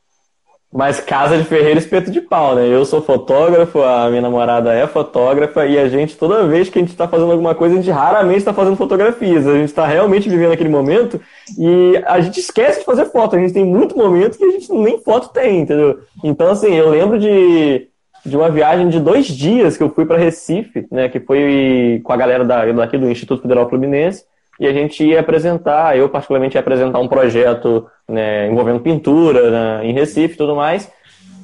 [0.73, 2.67] Mas casa de ferreiro espeto de pau, né?
[2.67, 6.81] Eu sou fotógrafo, a minha namorada é fotógrafa e a gente, toda vez que a
[6.81, 9.47] gente está fazendo alguma coisa, a gente raramente está fazendo fotografias.
[9.47, 11.21] A gente está realmente vivendo aquele momento
[11.59, 13.37] e a gente esquece de fazer foto.
[13.37, 15.99] A gente tem muito momento que a gente nem foto tem, entendeu?
[16.25, 17.89] Então, assim, eu lembro de,
[18.25, 21.07] de uma viagem de dois dias que eu fui para Recife, né?
[21.11, 24.25] Que foi com a galera da, daqui do Instituto Federal Fluminense
[24.61, 29.87] e a gente ia apresentar, eu particularmente ia apresentar um projeto né, envolvendo pintura né,
[29.87, 30.91] em Recife e tudo mais.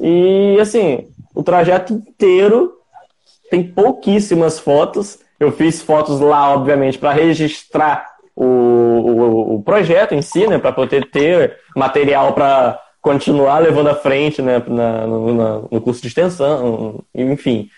[0.01, 2.75] E assim, o trajeto inteiro
[3.51, 5.19] tem pouquíssimas fotos.
[5.41, 8.07] Eu fiz fotos lá, obviamente, para registrar
[8.37, 13.95] o, o, o, projeto em si, né, para poder ter material para continuar levando à
[13.95, 17.69] frente né, na, no, no curso de extensão, enfim.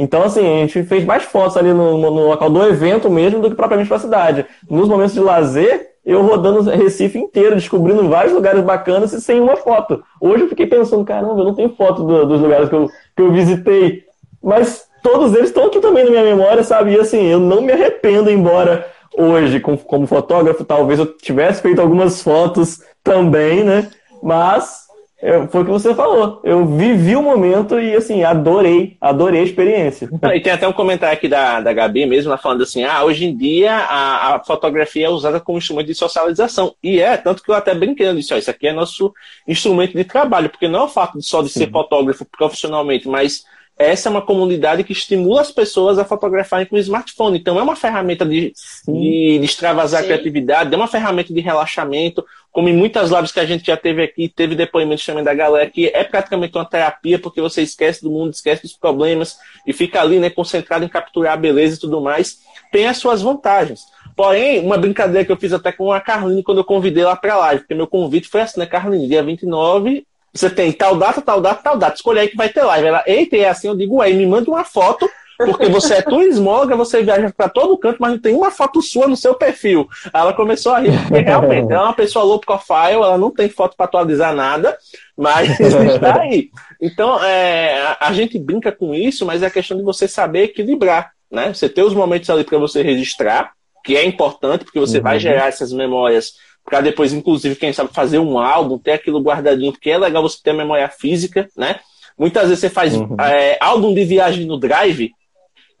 [0.00, 3.50] Então, assim, a gente fez mais fotos ali no, no local do evento mesmo do
[3.50, 4.46] que propriamente para a cidade.
[4.70, 9.56] Nos momentos de lazer, eu rodando Recife inteiro, descobrindo vários lugares bacanas e sem uma
[9.56, 10.00] foto.
[10.20, 13.22] Hoje eu fiquei pensando, caramba, eu não tenho foto do, dos lugares que eu, que
[13.22, 14.04] eu visitei.
[14.40, 16.92] Mas todos eles estão aqui também na minha memória, sabe?
[16.92, 18.86] E assim, eu não me arrependo, embora
[19.18, 23.90] hoje, como, como fotógrafo, talvez eu tivesse feito algumas fotos também, né?
[24.22, 24.86] Mas
[25.20, 26.40] eu, foi o que você falou.
[26.44, 30.08] Eu vivi o momento e, assim, adorei, adorei a experiência.
[30.32, 33.24] E tem até um comentário aqui da, da Gabi mesmo, ela falando assim: ah, hoje
[33.24, 36.72] em dia a, a fotografia é usada como instrumento de socialização.
[36.82, 39.12] E é, tanto que eu até brinquei disse: ó, isso aqui é nosso
[39.46, 41.60] instrumento de trabalho, porque não é o fato de só de Sim.
[41.60, 43.44] ser fotógrafo profissionalmente, mas
[43.78, 47.38] essa é uma comunidade que estimula as pessoas a fotografarem com o smartphone.
[47.38, 48.52] Então, é uma ferramenta de,
[48.86, 50.06] de, de extravasar Sim.
[50.06, 53.76] a criatividade, é uma ferramenta de relaxamento, como em muitas lives que a gente já
[53.76, 58.02] teve aqui, teve depoimentos também da galera, que é praticamente uma terapia, porque você esquece
[58.02, 61.80] do mundo, esquece dos problemas e fica ali, né, concentrado em capturar a beleza e
[61.80, 62.40] tudo mais.
[62.72, 63.82] Tem as suas vantagens.
[64.16, 67.34] Porém, uma brincadeira que eu fiz até com a Carline quando eu convidei ela para
[67.34, 70.04] a live, porque meu convite foi assim, né, Carline, dia 29
[70.38, 71.96] você tem tal data, tal data, tal data.
[71.96, 72.86] Escolhe aí que vai ter live.
[72.86, 76.76] Ela, eita, é assim, eu digo, aí, me manda uma foto, porque você é turismóloga,
[76.76, 79.88] você viaja para todo canto, mas não tem uma foto sua no seu perfil.
[80.12, 83.48] Ela começou a rir, porque realmente ela é uma pessoa low profile, ela não tem
[83.48, 84.76] foto para atualizar nada,
[85.16, 86.50] mas está aí.
[86.80, 91.52] Então, é, a gente brinca com isso, mas é questão de você saber equilibrar, né?
[91.52, 93.52] Você ter os momentos ali para você registrar,
[93.84, 95.04] que é importante, porque você uhum.
[95.04, 96.34] vai gerar essas memórias
[96.68, 100.38] para depois, inclusive, quem sabe, fazer um álbum, ter aquilo guardadinho, porque é legal você
[100.42, 101.80] ter memória física, né?
[102.16, 103.16] Muitas vezes você faz uhum.
[103.20, 105.12] é, álbum de viagem no Drive,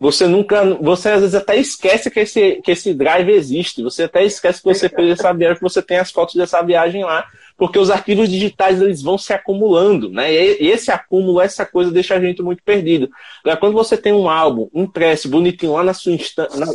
[0.00, 4.24] você nunca, você às vezes até esquece que esse, que esse Drive existe, você até
[4.24, 7.26] esquece que você fez essa viagem, que você tem as fotos dessa viagem lá,
[7.56, 10.32] porque os arquivos digitais eles vão se acumulando, né?
[10.32, 13.10] E esse acúmulo, essa coisa deixa a gente muito perdido.
[13.42, 16.16] Agora, quando você tem um álbum impresso, bonitinho lá na sua,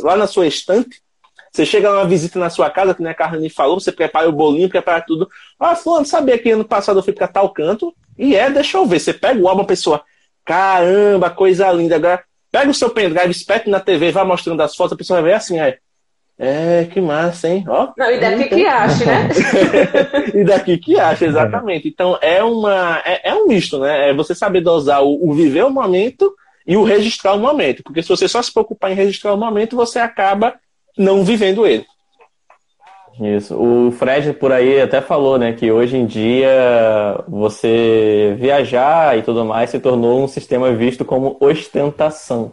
[0.02, 1.00] lá na sua estante,
[1.54, 4.32] Você chega numa visita na sua casa, que nem a Carline falou, você prepara o
[4.32, 5.30] bolinho, prepara tudo.
[5.56, 7.94] Ah, fulano, sabia que ano passado eu fui pra tal canto?
[8.18, 8.98] E é, deixa eu ver.
[8.98, 10.02] Você pega o álbum, a pessoa,
[10.44, 11.94] caramba, coisa linda.
[11.94, 15.30] Agora, pega o seu pendrive, espete na TV, vai mostrando as fotos, a pessoa vai
[15.30, 15.78] ver assim, é.
[16.36, 17.64] É, que massa, hein?
[17.68, 19.28] Ó, Não, e daqui que acha, né?
[20.34, 21.86] e daqui que acha, exatamente.
[21.86, 24.10] Então é uma é, é um misto, né?
[24.10, 26.34] É você saber dosar o, o, viver o momento
[26.66, 27.84] e o registrar o momento.
[27.84, 30.56] Porque se você só se preocupar em registrar o momento, você acaba
[30.96, 31.86] não vivendo ele.
[33.20, 33.56] Isso.
[33.56, 39.44] O Fred por aí até falou, né, que hoje em dia você viajar e tudo
[39.44, 42.52] mais se tornou um sistema visto como ostentação.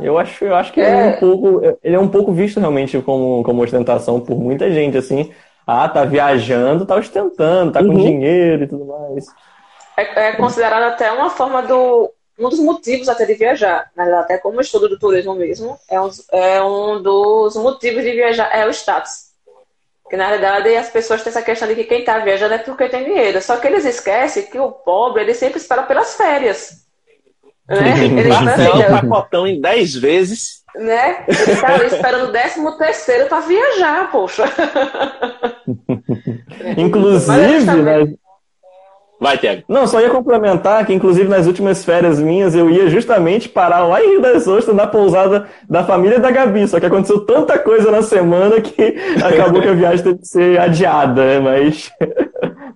[0.00, 0.88] Eu acho, eu acho que é.
[0.88, 4.70] Ele, é um pouco, ele é um pouco visto realmente como, como ostentação por muita
[4.70, 5.32] gente, assim.
[5.66, 7.88] Ah, tá viajando, tá ostentando, tá uhum.
[7.88, 9.26] com dinheiro e tudo mais.
[9.96, 14.04] É, é considerado até uma forma do, um dos motivos até de viajar, né?
[14.14, 18.66] até como estudo do turismo mesmo, é um, é um dos motivos de viajar, é
[18.66, 19.28] o status.
[20.08, 22.88] Que na verdade as pessoas têm essa questão de que quem está viajando é porque
[22.88, 23.42] tem dinheiro.
[23.42, 26.86] Só que eles esquecem que o pobre ele sempre espera pelas férias.
[27.68, 28.06] Né?
[28.18, 30.62] Ele Parcela o pacotão em 10 vezes.
[30.74, 31.24] Né?
[31.28, 34.44] Ele está esperando o 13 terceiro para viajar, poxa.
[36.76, 38.14] Inclusive, né?
[39.20, 39.62] Vai, Tiago.
[39.68, 44.02] Não, só ia complementar que, inclusive, nas últimas férias minhas, eu ia justamente parar lá
[44.02, 46.68] em Rio das Ostras, na pousada da família da Gabi.
[46.68, 50.60] Só que aconteceu tanta coisa na semana que acabou que a viagem teve que ser
[50.60, 51.40] adiada, né?
[51.40, 51.90] Mas,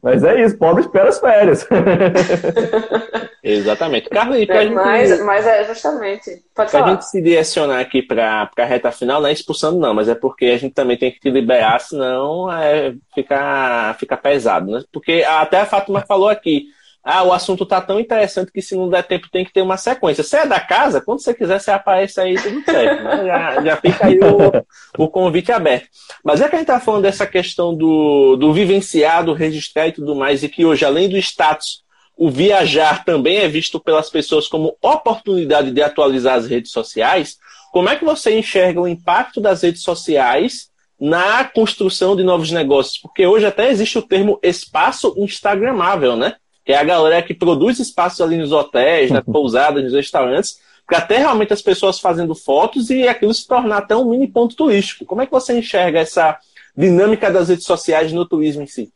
[0.03, 1.67] mas é isso, pobre espera as férias.
[3.43, 4.09] Exatamente.
[4.09, 4.75] Carlos, e pra é, gente...
[4.75, 6.31] mas, mas é justamente.
[6.55, 6.93] Pode pra falar.
[6.93, 10.47] gente se direcionar aqui para a reta final, não é expulsando, não, mas é porque
[10.47, 14.83] a gente também tem que te liberar, senão é, fica, fica pesado, né?
[14.93, 16.67] Porque até a Fátima falou aqui.
[17.05, 19.77] Ah, o assunto tá tão interessante que se não der tempo tem que ter uma
[19.77, 20.23] sequência.
[20.23, 23.03] Você é da casa, quando você quiser, você aparece aí tudo certo.
[23.03, 23.27] Né?
[23.27, 25.89] Já, já fica aí o, o convite aberto.
[26.23, 30.15] Mas é que a gente tá falando dessa questão do, do vivenciado, registrar e tudo
[30.15, 31.83] mais, e que hoje, além do status
[32.17, 37.39] o viajar também é visto pelas pessoas como oportunidade de atualizar as redes sociais,
[37.73, 42.99] como é que você enxerga o impacto das redes sociais na construção de novos negócios?
[42.99, 46.37] Porque hoje até existe o termo espaço instagramável, né?
[46.65, 50.99] Que é a galera que produz espaços ali nos hotéis, nas pousadas, nos restaurantes, para
[50.99, 55.05] até realmente as pessoas fazendo fotos e aquilo se tornar até um mini ponto turístico.
[55.05, 56.39] Como é que você enxerga essa
[56.77, 58.93] dinâmica das redes sociais no turismo em si?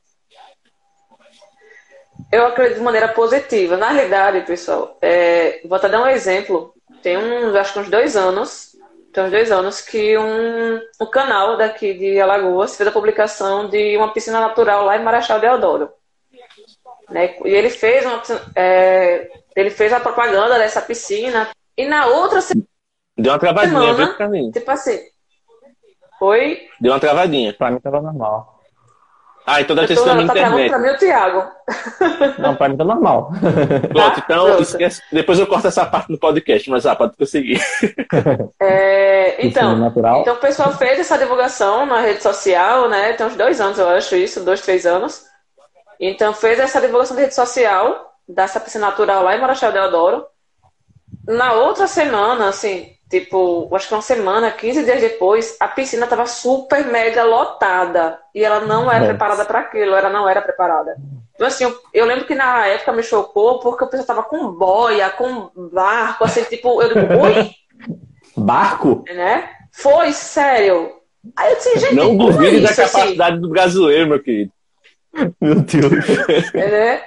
[2.31, 3.77] Eu acredito de maneira positiva.
[3.77, 6.75] Na realidade, pessoal, é, vou até dar um exemplo.
[7.03, 8.77] Tem uns, acho que uns dois anos,
[9.13, 13.97] tem uns dois anos que um, um canal daqui de Alagoas fez a publicação de
[13.97, 15.91] uma piscina natural lá em Marechal Deodoro.
[17.11, 17.37] Né?
[17.45, 18.23] E ele fez, uma,
[18.55, 21.49] é, ele fez a propaganda dessa piscina.
[21.77, 22.67] E na outra semana.
[23.17, 24.51] Deu uma travadinha, viu, pra mim?
[24.51, 24.99] Tipo assim.
[26.19, 26.69] Foi?
[26.81, 27.53] Deu uma travadinha.
[27.53, 28.57] Pra mim tava normal.
[29.47, 30.69] Ah, então deve ter sido na tá internet.
[30.69, 31.45] Pra mim o Thiago.
[32.41, 33.31] Não, pra mim tá normal.
[33.93, 35.01] Pronto, então esquece.
[35.13, 37.61] depois eu corto essa parte no podcast, mas ah, pode prosseguir.
[38.61, 43.13] É, então, então o pessoal fez essa divulgação na rede social, né?
[43.13, 45.25] Tem uns dois anos, eu acho isso, dois, três anos.
[46.01, 50.27] Então fez essa divulgação na rede social dessa piscina natural lá em Marechal Deodoro.
[51.27, 56.27] Na outra semana, assim, Tipo, acho que uma semana, 15 dias depois, a piscina estava
[56.27, 58.19] super mega lotada.
[58.35, 59.11] E ela não era Nossa.
[59.11, 60.97] preparada para aquilo, ela não era preparada.
[61.35, 64.51] Então, assim, eu, eu, lembro que na época me chocou porque o pessoal tava com
[64.51, 67.51] boia, com barco, assim, tipo, eu digo, oi?
[68.37, 69.05] Barco?
[69.07, 69.51] Né?
[69.73, 70.91] Foi, sério.
[71.37, 72.83] Aí eu disse, gente, Não duvide é da assim?
[72.83, 73.41] capacidade assim?
[73.41, 74.53] do brasileiro, meu querido.
[75.41, 76.55] Meu Deus.
[76.55, 77.03] É, né?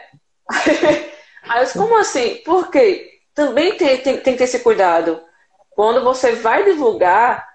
[1.43, 2.36] Aí eu disse, como assim?
[2.45, 3.20] Por quê?
[3.34, 5.22] Também tem, tem, tem que ter esse cuidado
[5.72, 7.47] quando você vai divulgar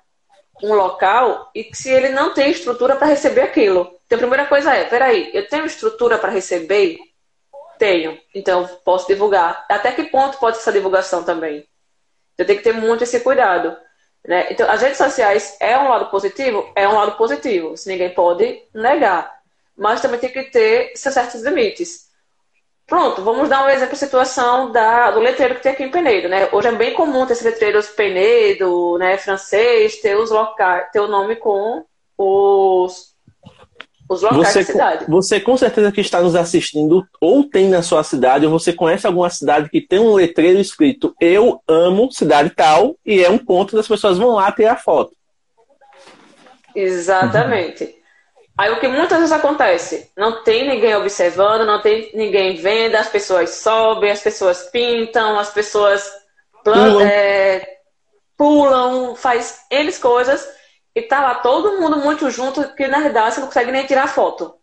[0.62, 3.98] um local e se ele não tem estrutura para receber aquilo.
[4.06, 6.98] Então, a primeira coisa é: peraí, eu tenho estrutura para receber?
[7.78, 8.18] Tenho.
[8.34, 9.66] Então, posso divulgar.
[9.68, 11.66] Até que ponto pode ser essa divulgação também?
[12.38, 13.76] Eu tenho que ter muito esse cuidado.
[14.26, 14.46] Né?
[14.50, 16.70] Então, as redes sociais é um lado positivo?
[16.74, 17.74] É um lado positivo.
[17.74, 19.34] Isso ninguém pode negar.
[19.76, 22.04] Mas também tem que ter seus certos limites.
[22.86, 26.48] Pronto, vamos dar um exemplo situação da, do letreiro que tem aqui em Penedo, né?
[26.52, 31.08] Hoje é bem comum ter esse letreiro Penedo, né, francês, ter os locais, ter o
[31.08, 31.82] nome com
[32.18, 33.14] os,
[34.08, 35.04] os locais você, da cidade.
[35.08, 39.06] Você com certeza que está nos assistindo ou tem na sua cidade, ou você conhece
[39.06, 43.74] alguma cidade que tem um letreiro escrito Eu amo cidade tal, e é um ponto
[43.74, 45.12] das pessoas vão lá ter a foto.
[46.74, 48.03] Exatamente.
[48.56, 50.12] Aí o que muitas vezes acontece?
[50.16, 55.50] Não tem ninguém observando, não tem ninguém vendo, as pessoas sobem, as pessoas pintam, as
[55.50, 56.08] pessoas
[56.62, 57.06] plantam, pulam.
[57.06, 57.78] É,
[58.36, 60.48] pulam, faz eles coisas
[60.94, 64.08] e tá lá todo mundo muito junto que na verdade você não consegue nem tirar
[64.08, 64.54] foto.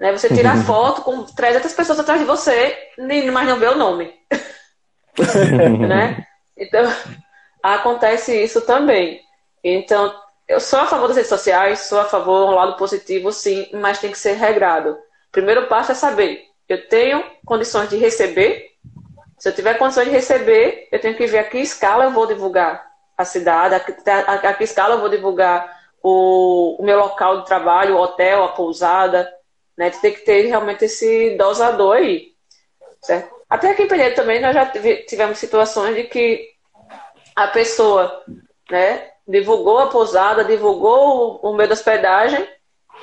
[0.00, 0.12] Né?
[0.12, 4.14] Você tira a foto com 300 pessoas atrás de você, mas não vê o nome.
[5.88, 6.24] né?
[6.58, 6.90] Então,
[7.62, 9.20] acontece isso também.
[9.62, 10.10] Então,
[10.48, 13.98] eu sou a favor das redes sociais, sou a favor do lado positivo, sim, mas
[13.98, 14.96] tem que ser regrado.
[15.32, 18.70] Primeiro passo é saber, eu tenho condições de receber.
[19.38, 22.26] Se eu tiver condições de receber, eu tenho que ver a que escala eu vou
[22.26, 22.86] divulgar
[23.16, 27.46] a cidade, a que, a, que escala eu vou divulgar o, o, meu local de
[27.46, 29.30] trabalho, o hotel, a pousada.
[29.76, 29.90] Né?
[29.90, 32.32] Tem que ter realmente esse dosador aí.
[33.02, 33.34] Certo?
[33.48, 34.66] Até aqui em Penedo também nós já
[35.06, 36.48] tivemos situações de que
[37.34, 38.24] a pessoa
[38.70, 42.46] né, divulgou a pousada, divulgou o, o meio da hospedagem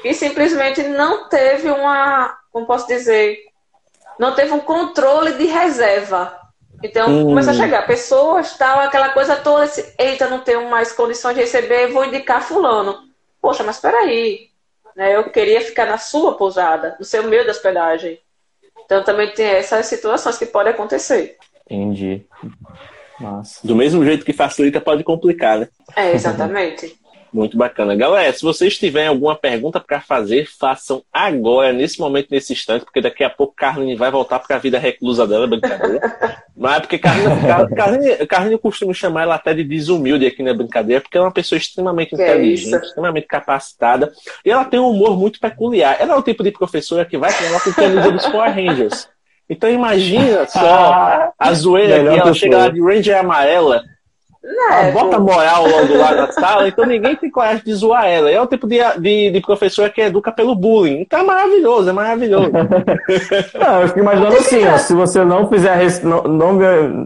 [0.03, 3.39] e simplesmente não teve uma, como posso dizer,
[4.17, 6.39] não teve um controle de reserva.
[6.81, 7.25] Então, hum.
[7.25, 11.41] começa a chegar pessoas, tal, aquela coisa toda, esse, eita, não tenho mais condições de
[11.41, 13.03] receber, vou indicar fulano.
[13.41, 14.49] Poxa, mas peraí,
[14.95, 18.19] né, eu queria ficar na sua pousada, no seu meio da hospedagem.
[18.83, 21.37] Então, também tem essas situações que podem acontecer.
[21.65, 22.25] Entendi.
[23.23, 23.65] Massa.
[23.65, 25.67] Do mesmo jeito que facilita, pode complicar, né?
[25.95, 26.95] É, exatamente.
[27.33, 27.95] Muito bacana.
[27.95, 33.01] Galera, se vocês tiverem alguma pergunta para fazer, façam agora, nesse momento, nesse instante, porque
[33.01, 35.99] daqui a pouco Carline vai voltar para a vida reclusa dela, brincadeira.
[36.55, 41.01] Mas é porque Carline, Carline, Carline costuma chamar ela até de desumilde aqui na brincadeira,
[41.01, 44.13] porque é uma pessoa extremamente que inteligente, é extremamente capacitada,
[44.45, 45.97] e ela tem um humor muito peculiar.
[45.99, 49.09] Ela é o tipo de professora que vai com o camisa dos Power Rangers.
[49.49, 53.83] Então imagina só a zoeira que ela chega lá de Ranger amarela
[54.43, 58.29] ela é, bota moral logo lá na sala, então ninguém tem coragem de zoar ela.
[58.29, 60.99] É o tipo de, de, de professora que educa pelo bullying.
[60.99, 62.51] Então é maravilhoso, é maravilhoso.
[63.57, 66.53] não, eu fico imaginando assim, ó, se você não fizer não, não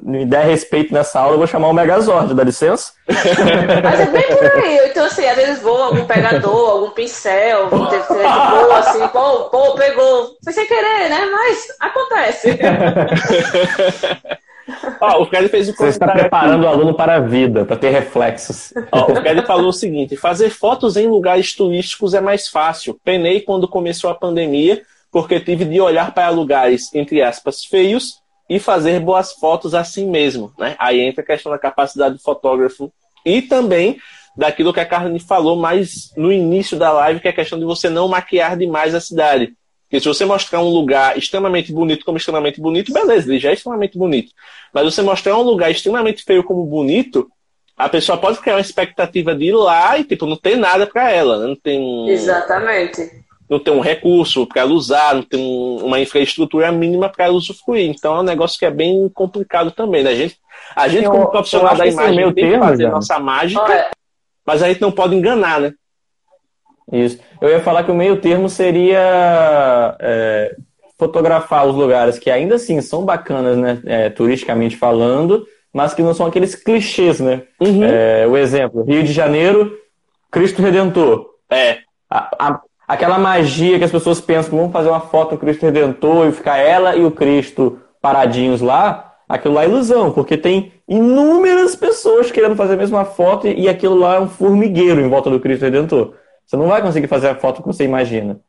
[0.01, 2.93] me der respeito nessa aula, eu vou chamar o Megazord, dá licença?
[3.07, 4.89] Mas é bem por aí.
[4.89, 10.37] Então, assim, às vezes voa algum pegador, algum pincel, voa assim, pô, pô, pegou.
[10.43, 11.29] Foi sem querer, né?
[11.31, 12.57] Mas acontece.
[14.99, 16.65] Ó, o Fred fez Você está preparando aqui.
[16.65, 18.73] o aluno para a vida, para ter reflexos.
[18.91, 22.99] Ó, o Fred falou o seguinte: fazer fotos em lugares turísticos é mais fácil.
[23.03, 28.59] Penei quando começou a pandemia, porque tive de olhar para lugares, entre aspas, feios e
[28.59, 30.53] fazer boas fotos assim mesmo.
[30.57, 30.75] Né?
[30.79, 32.91] Aí entra a questão da capacidade do fotógrafo
[33.25, 33.97] e também
[34.37, 37.65] daquilo que a Carne falou mais no início da live, que é a questão de
[37.65, 39.56] você não maquiar demais a cidade.
[39.87, 43.53] Porque se você mostrar um lugar extremamente bonito como extremamente bonito, beleza, ele já é
[43.53, 44.33] extremamente bonito.
[44.73, 47.29] Mas você mostrar um lugar extremamente feio como bonito,
[47.77, 51.09] a pessoa pode criar uma expectativa de ir lá e, tipo, não tem nada para
[51.09, 51.47] ela, né?
[51.47, 53.25] não tem Exatamente.
[53.49, 55.39] Não tem um recurso para ela usar, não tem
[55.81, 57.89] uma infraestrutura mínima para ela usufruir.
[57.89, 60.03] Então é um negócio que é bem complicado também.
[60.03, 60.11] Né?
[60.11, 60.37] A gente,
[60.75, 62.89] a gente eu, como profissional da imagem, tem termo, que fazer já.
[62.89, 63.89] nossa mágica, Olha.
[64.45, 65.71] mas a gente não pode enganar, né?
[66.91, 67.19] Isso.
[67.41, 70.55] Eu ia falar que o meio termo seria é,
[70.97, 76.13] fotografar os lugares que ainda assim são bacanas, né, é, turisticamente falando, mas que não
[76.13, 77.43] são aqueles clichês, né?
[77.59, 77.83] Uhum.
[77.83, 79.77] É, o exemplo, Rio de Janeiro,
[80.31, 81.29] Cristo Redentor.
[81.49, 81.79] É.
[82.09, 86.27] A, a, aquela magia que as pessoas pensam, vamos fazer uma foto do Cristo Redentor
[86.27, 91.75] e ficar ela e o Cristo paradinhos lá, aquilo lá é ilusão, porque tem inúmeras
[91.75, 95.39] pessoas querendo fazer a mesma foto e aquilo lá é um formigueiro em volta do
[95.39, 96.13] Cristo Redentor.
[96.47, 98.39] Você não vai conseguir fazer a foto que você imagina.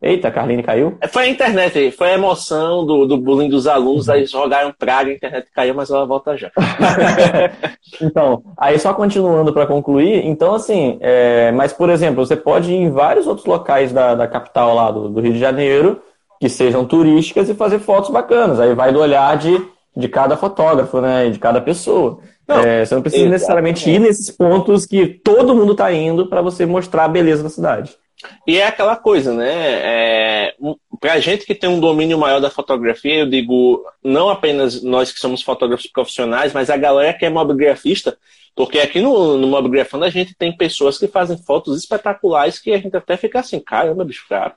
[0.00, 0.98] Eita, a Carline caiu?
[1.00, 5.12] É, foi a internet, foi a emoção do, do bullying dos alunos, aí jogaram praga,
[5.12, 6.50] a internet caiu, mas ela volta já.
[8.02, 12.76] então, aí só continuando para concluir, então assim, é, mas por exemplo, você pode ir
[12.78, 16.02] em vários outros locais da, da capital lá do, do Rio de Janeiro,
[16.40, 18.58] que sejam turísticas e fazer fotos bacanas.
[18.58, 19.64] Aí vai do olhar de,
[19.96, 21.30] de cada fotógrafo, né?
[21.30, 22.20] De cada pessoa.
[22.46, 23.32] Não, é, você não precisa exatamente.
[23.32, 27.48] necessariamente ir nesses pontos que todo mundo está indo para você mostrar a beleza da
[27.48, 27.96] cidade.
[28.46, 29.52] E é aquela coisa, né?
[29.52, 30.54] É,
[31.00, 35.12] para a gente que tem um domínio maior da fotografia, eu digo não apenas nós
[35.12, 38.16] que somos fotógrafos profissionais, mas a galera que é mobigrafista,
[38.54, 42.78] porque aqui no, no Mobigrafando a gente tem pessoas que fazem fotos espetaculares que a
[42.78, 44.54] gente até fica assim, caramba, bicho, cara,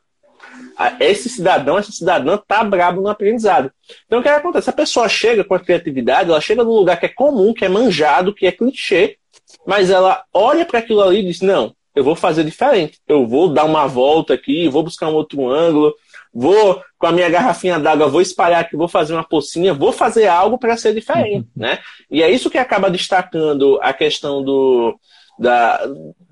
[0.99, 3.71] esse cidadão, essa cidadã tá brabo no aprendizado.
[4.05, 4.69] Então o que acontece?
[4.69, 7.69] A pessoa chega com a criatividade, ela chega num lugar que é comum, que é
[7.69, 9.17] manjado, que é clichê,
[9.65, 12.99] mas ela olha para aquilo ali e diz: não, eu vou fazer diferente.
[13.07, 15.93] Eu vou dar uma volta aqui, vou buscar um outro ângulo,
[16.33, 20.27] vou com a minha garrafinha d'água, vou espalhar aqui, vou fazer uma pocinha, vou fazer
[20.27, 21.63] algo para ser diferente, uhum.
[21.63, 21.79] né?
[22.11, 24.99] E é isso que acaba destacando a questão do,
[25.39, 25.87] da,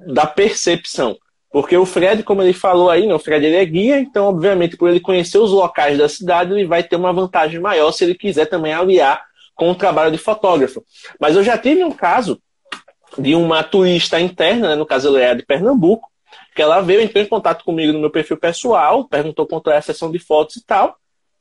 [0.08, 1.18] da percepção.
[1.54, 4.76] Porque o Fred, como ele falou aí, né, o Fred ele é guia, então, obviamente,
[4.76, 8.16] por ele conhecer os locais da cidade, ele vai ter uma vantagem maior se ele
[8.16, 9.24] quiser também aliar
[9.54, 10.84] com o trabalho de fotógrafo.
[11.20, 12.42] Mas eu já tive um caso
[13.20, 16.10] de uma turista interna, né, no caso ela é de Pernambuco,
[16.56, 19.84] que ela veio, entrou em contato comigo no meu perfil pessoal, perguntou quanto era a
[19.84, 20.98] sessão de fotos e tal.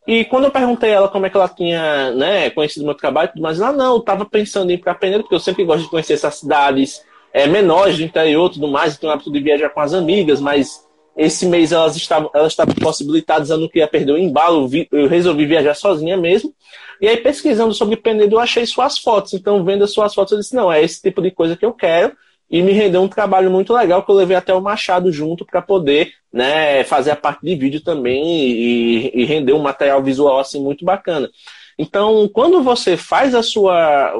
[0.06, 3.58] E quando eu perguntei ela como é que ela tinha né, conhecido meu trabalho mais,
[3.58, 6.34] ela não, estava pensando em ir para Penedo, porque eu sempre gosto de conhecer essas
[6.34, 7.02] cidades
[7.32, 10.86] é, menores do interior tudo mais, tenho o hábito de viajar com as amigas, mas
[11.16, 15.46] esse mês elas estavam, elas estavam possibilitadas, eu não queria perder o embalo, eu resolvi
[15.46, 16.54] viajar sozinha mesmo.
[17.00, 19.34] E aí, pesquisando sobre Penedo, eu achei suas fotos.
[19.34, 21.72] Então, vendo as suas fotos, eu disse: não, é esse tipo de coisa que eu
[21.72, 22.12] quero
[22.48, 25.62] e me rendeu um trabalho muito legal que eu levei até o Machado junto para
[25.62, 30.62] poder né, fazer a parte de vídeo também e, e, render um material visual assim
[30.62, 31.30] muito bacana.
[31.78, 34.12] Então, quando você faz a sua.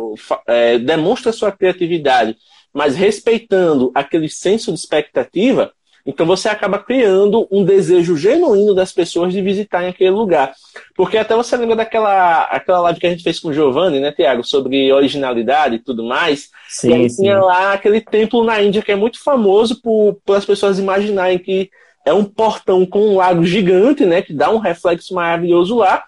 [0.47, 2.37] É, demonstra a sua criatividade,
[2.73, 5.73] mas respeitando aquele senso de expectativa,
[6.05, 10.53] então você acaba criando um desejo genuíno das pessoas de visitarem aquele lugar.
[10.97, 14.11] Porque até você lembra daquela aquela live que a gente fez com o Giovanni, né,
[14.11, 16.51] Tiago, sobre originalidade e tudo mais.
[16.69, 20.45] Sim, e tinha lá aquele templo na Índia que é muito famoso por, por as
[20.45, 21.71] pessoas imaginarem que
[22.05, 26.03] é um portão com um lago gigante, né, que dá um reflexo maravilhoso lá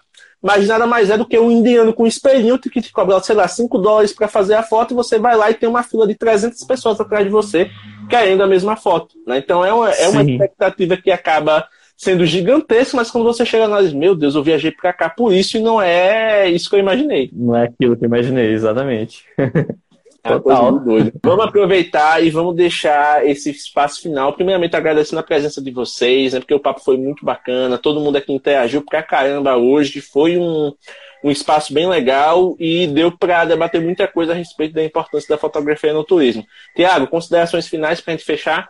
[0.45, 3.35] mas nada mais é do que um indiano com um espelhinho que te cobra, sei
[3.35, 6.05] lá, 5 dólares para fazer a foto e você vai lá e tem uma fila
[6.05, 7.71] de 300 pessoas atrás de você
[8.07, 9.15] querendo a mesma foto.
[9.25, 9.39] Né?
[9.39, 11.67] Então é uma, é uma expectativa que acaba
[11.97, 15.57] sendo gigantesca, mas quando você chega lá, meu Deus, eu viajei para cá por isso
[15.57, 17.31] e não é isso que eu imaginei.
[17.33, 19.23] Não é aquilo que eu imaginei, exatamente.
[20.25, 21.11] É.
[21.23, 24.33] Vamos aproveitar e vamos deixar esse espaço final.
[24.33, 27.77] Primeiramente, agradecendo a presença de vocês, né, porque o papo foi muito bacana.
[27.77, 30.01] Todo mundo aqui interagiu pra caramba hoje.
[30.01, 30.73] Foi um,
[31.23, 35.39] um espaço bem legal e deu para debater muita coisa a respeito da importância da
[35.39, 36.43] fotografia no turismo.
[36.75, 38.67] Tiago, considerações finais para a gente fechar?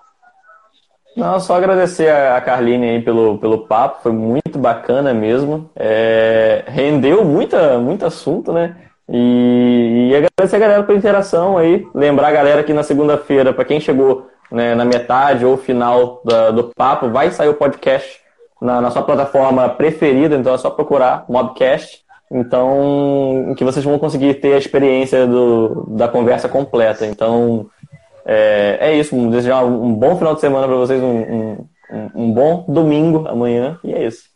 [1.15, 5.69] Não, só agradecer a Carline aí pelo, pelo papo, foi muito bacana mesmo.
[5.73, 8.75] É, rendeu muita, muito assunto, né?
[9.09, 11.85] E, e agradecer a galera pela interação aí.
[11.93, 16.51] Lembrar a galera que na segunda-feira, para quem chegou né, na metade ou final da,
[16.51, 18.19] do papo, vai sair o podcast
[18.61, 22.03] na, na, sua plataforma preferida, então é só procurar Mobcast.
[22.31, 27.05] Então, que vocês vão conseguir ter a experiência do, da conversa completa.
[27.05, 27.69] Então,
[28.25, 29.15] é, é isso.
[29.29, 31.67] Desejar um bom final de semana para vocês, um, um,
[32.15, 34.34] um bom domingo amanhã, e é isso.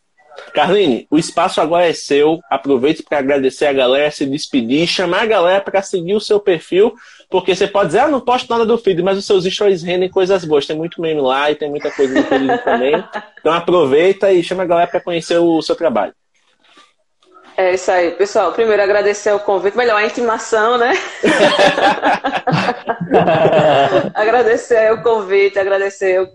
[0.53, 2.39] Carline, o espaço agora é seu.
[2.49, 6.93] Aproveite para agradecer a galera, se despedir, chamar a galera para seguir o seu perfil,
[7.29, 10.09] porque você pode dizer, ah, não posto nada do feed, mas os seus stories rendem
[10.09, 10.65] coisas boas.
[10.65, 13.03] Tem muito meme lá e tem muita coisa do feed também.
[13.39, 16.13] Então aproveita e chama a galera para conhecer o seu trabalho.
[17.55, 18.53] É isso aí, pessoal.
[18.53, 20.93] Primeiro agradecer o convite, melhor a intimação, né?
[24.15, 26.25] agradecer o convite, agradecer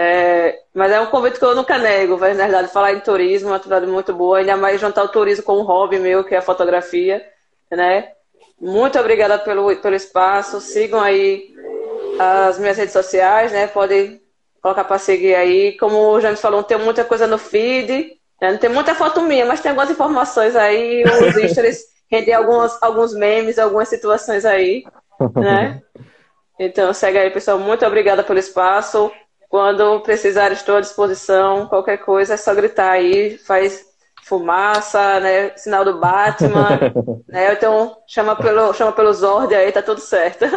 [0.00, 3.48] é, mas é um convite que eu nunca nego, vai, na verdade, falar em turismo,
[3.48, 6.38] uma atividade muito boa, ainda mais juntar o turismo com um hobby meu, que é
[6.38, 7.20] a fotografia,
[7.68, 8.12] né?
[8.60, 11.52] Muito obrigada pelo, pelo espaço, sigam aí
[12.16, 13.66] as minhas redes sociais, né?
[13.66, 14.22] Podem
[14.62, 15.76] colocar para seguir aí.
[15.76, 18.52] Como o James falou, tem muita coisa no feed, né?
[18.52, 23.14] não tem muita foto minha, mas tem algumas informações aí, os stories rendem alguns, alguns
[23.14, 24.84] memes, algumas situações aí,
[25.34, 25.82] né?
[26.60, 27.56] Então segue aí, pessoal.
[27.56, 29.12] Muito obrigada pelo espaço.
[29.48, 31.66] Quando precisar, estou à disposição.
[31.66, 33.88] Qualquer coisa é só gritar aí, faz
[34.28, 35.52] fumaça, né?
[35.56, 36.78] Sinal do Batman,
[37.26, 37.54] né?
[37.54, 40.44] Então chama pelo, chama pelo Zord aí, tá tudo certo.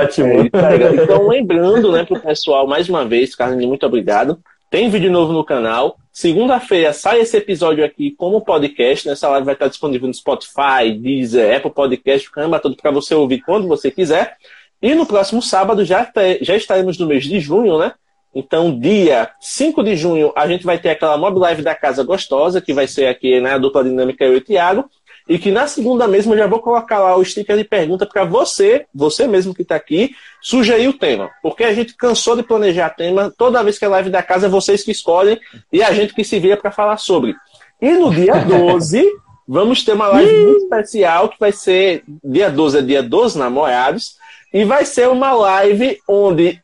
[0.00, 0.42] Ótimo.
[0.52, 4.38] É, então, lembrando, né, pro pessoal, mais uma vez, Carlinhos, muito obrigado.
[4.70, 5.96] Tem vídeo novo no canal.
[6.12, 9.08] Segunda-feira sai esse episódio aqui como podcast.
[9.08, 13.40] Nessa live vai estar disponível no Spotify, Deezer, Apple Podcast, caramba, tudo para você ouvir
[13.42, 14.36] quando você quiser.
[14.82, 17.92] E no próximo sábado já, já estaremos no mês de junho, né?
[18.34, 22.60] Então, dia 5 de junho, a gente vai ter aquela Mob Live da Casa Gostosa,
[22.60, 24.84] que vai ser aqui né, a dupla dinâmica eu e o Thiago.
[25.26, 28.24] E que na segunda mesmo eu já vou colocar lá o sticker de pergunta para
[28.24, 31.30] você, você mesmo que está aqui, sugerir o tema.
[31.42, 34.50] Porque a gente cansou de planejar tema, toda vez que é live da casa é
[34.50, 35.40] vocês que escolhem
[35.72, 37.34] e a gente que se vira para falar sobre.
[37.80, 39.02] E no dia 12,
[39.48, 44.18] vamos ter uma live muito especial, que vai ser, dia 12 é dia dos namorados,
[44.52, 46.60] e vai ser uma live onde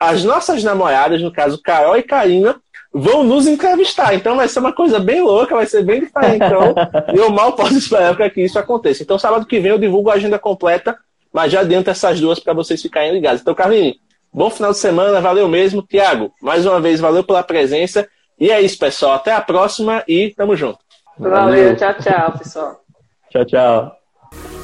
[0.00, 2.56] as nossas namoradas, no caso Carol e Karina,
[2.92, 4.14] vão nos entrevistar.
[4.14, 6.36] Então vai ser uma coisa bem louca, vai ser bem diferente.
[6.36, 6.74] Então,
[7.14, 9.02] eu mal posso esperar para que isso aconteça.
[9.02, 10.96] Então, sábado que vem eu divulgo a agenda completa,
[11.32, 13.40] mas já adianta essas duas para vocês ficarem ligados.
[13.40, 13.96] Então, Carlinhos,
[14.32, 15.82] bom final de semana, valeu mesmo.
[15.82, 18.08] Tiago, mais uma vez, valeu pela presença.
[18.38, 19.14] E é isso, pessoal.
[19.14, 20.78] Até a próxima e tamo junto.
[21.18, 21.76] Valeu, valeu.
[21.76, 22.80] tchau, tchau, pessoal.
[23.30, 24.05] tchau, tchau.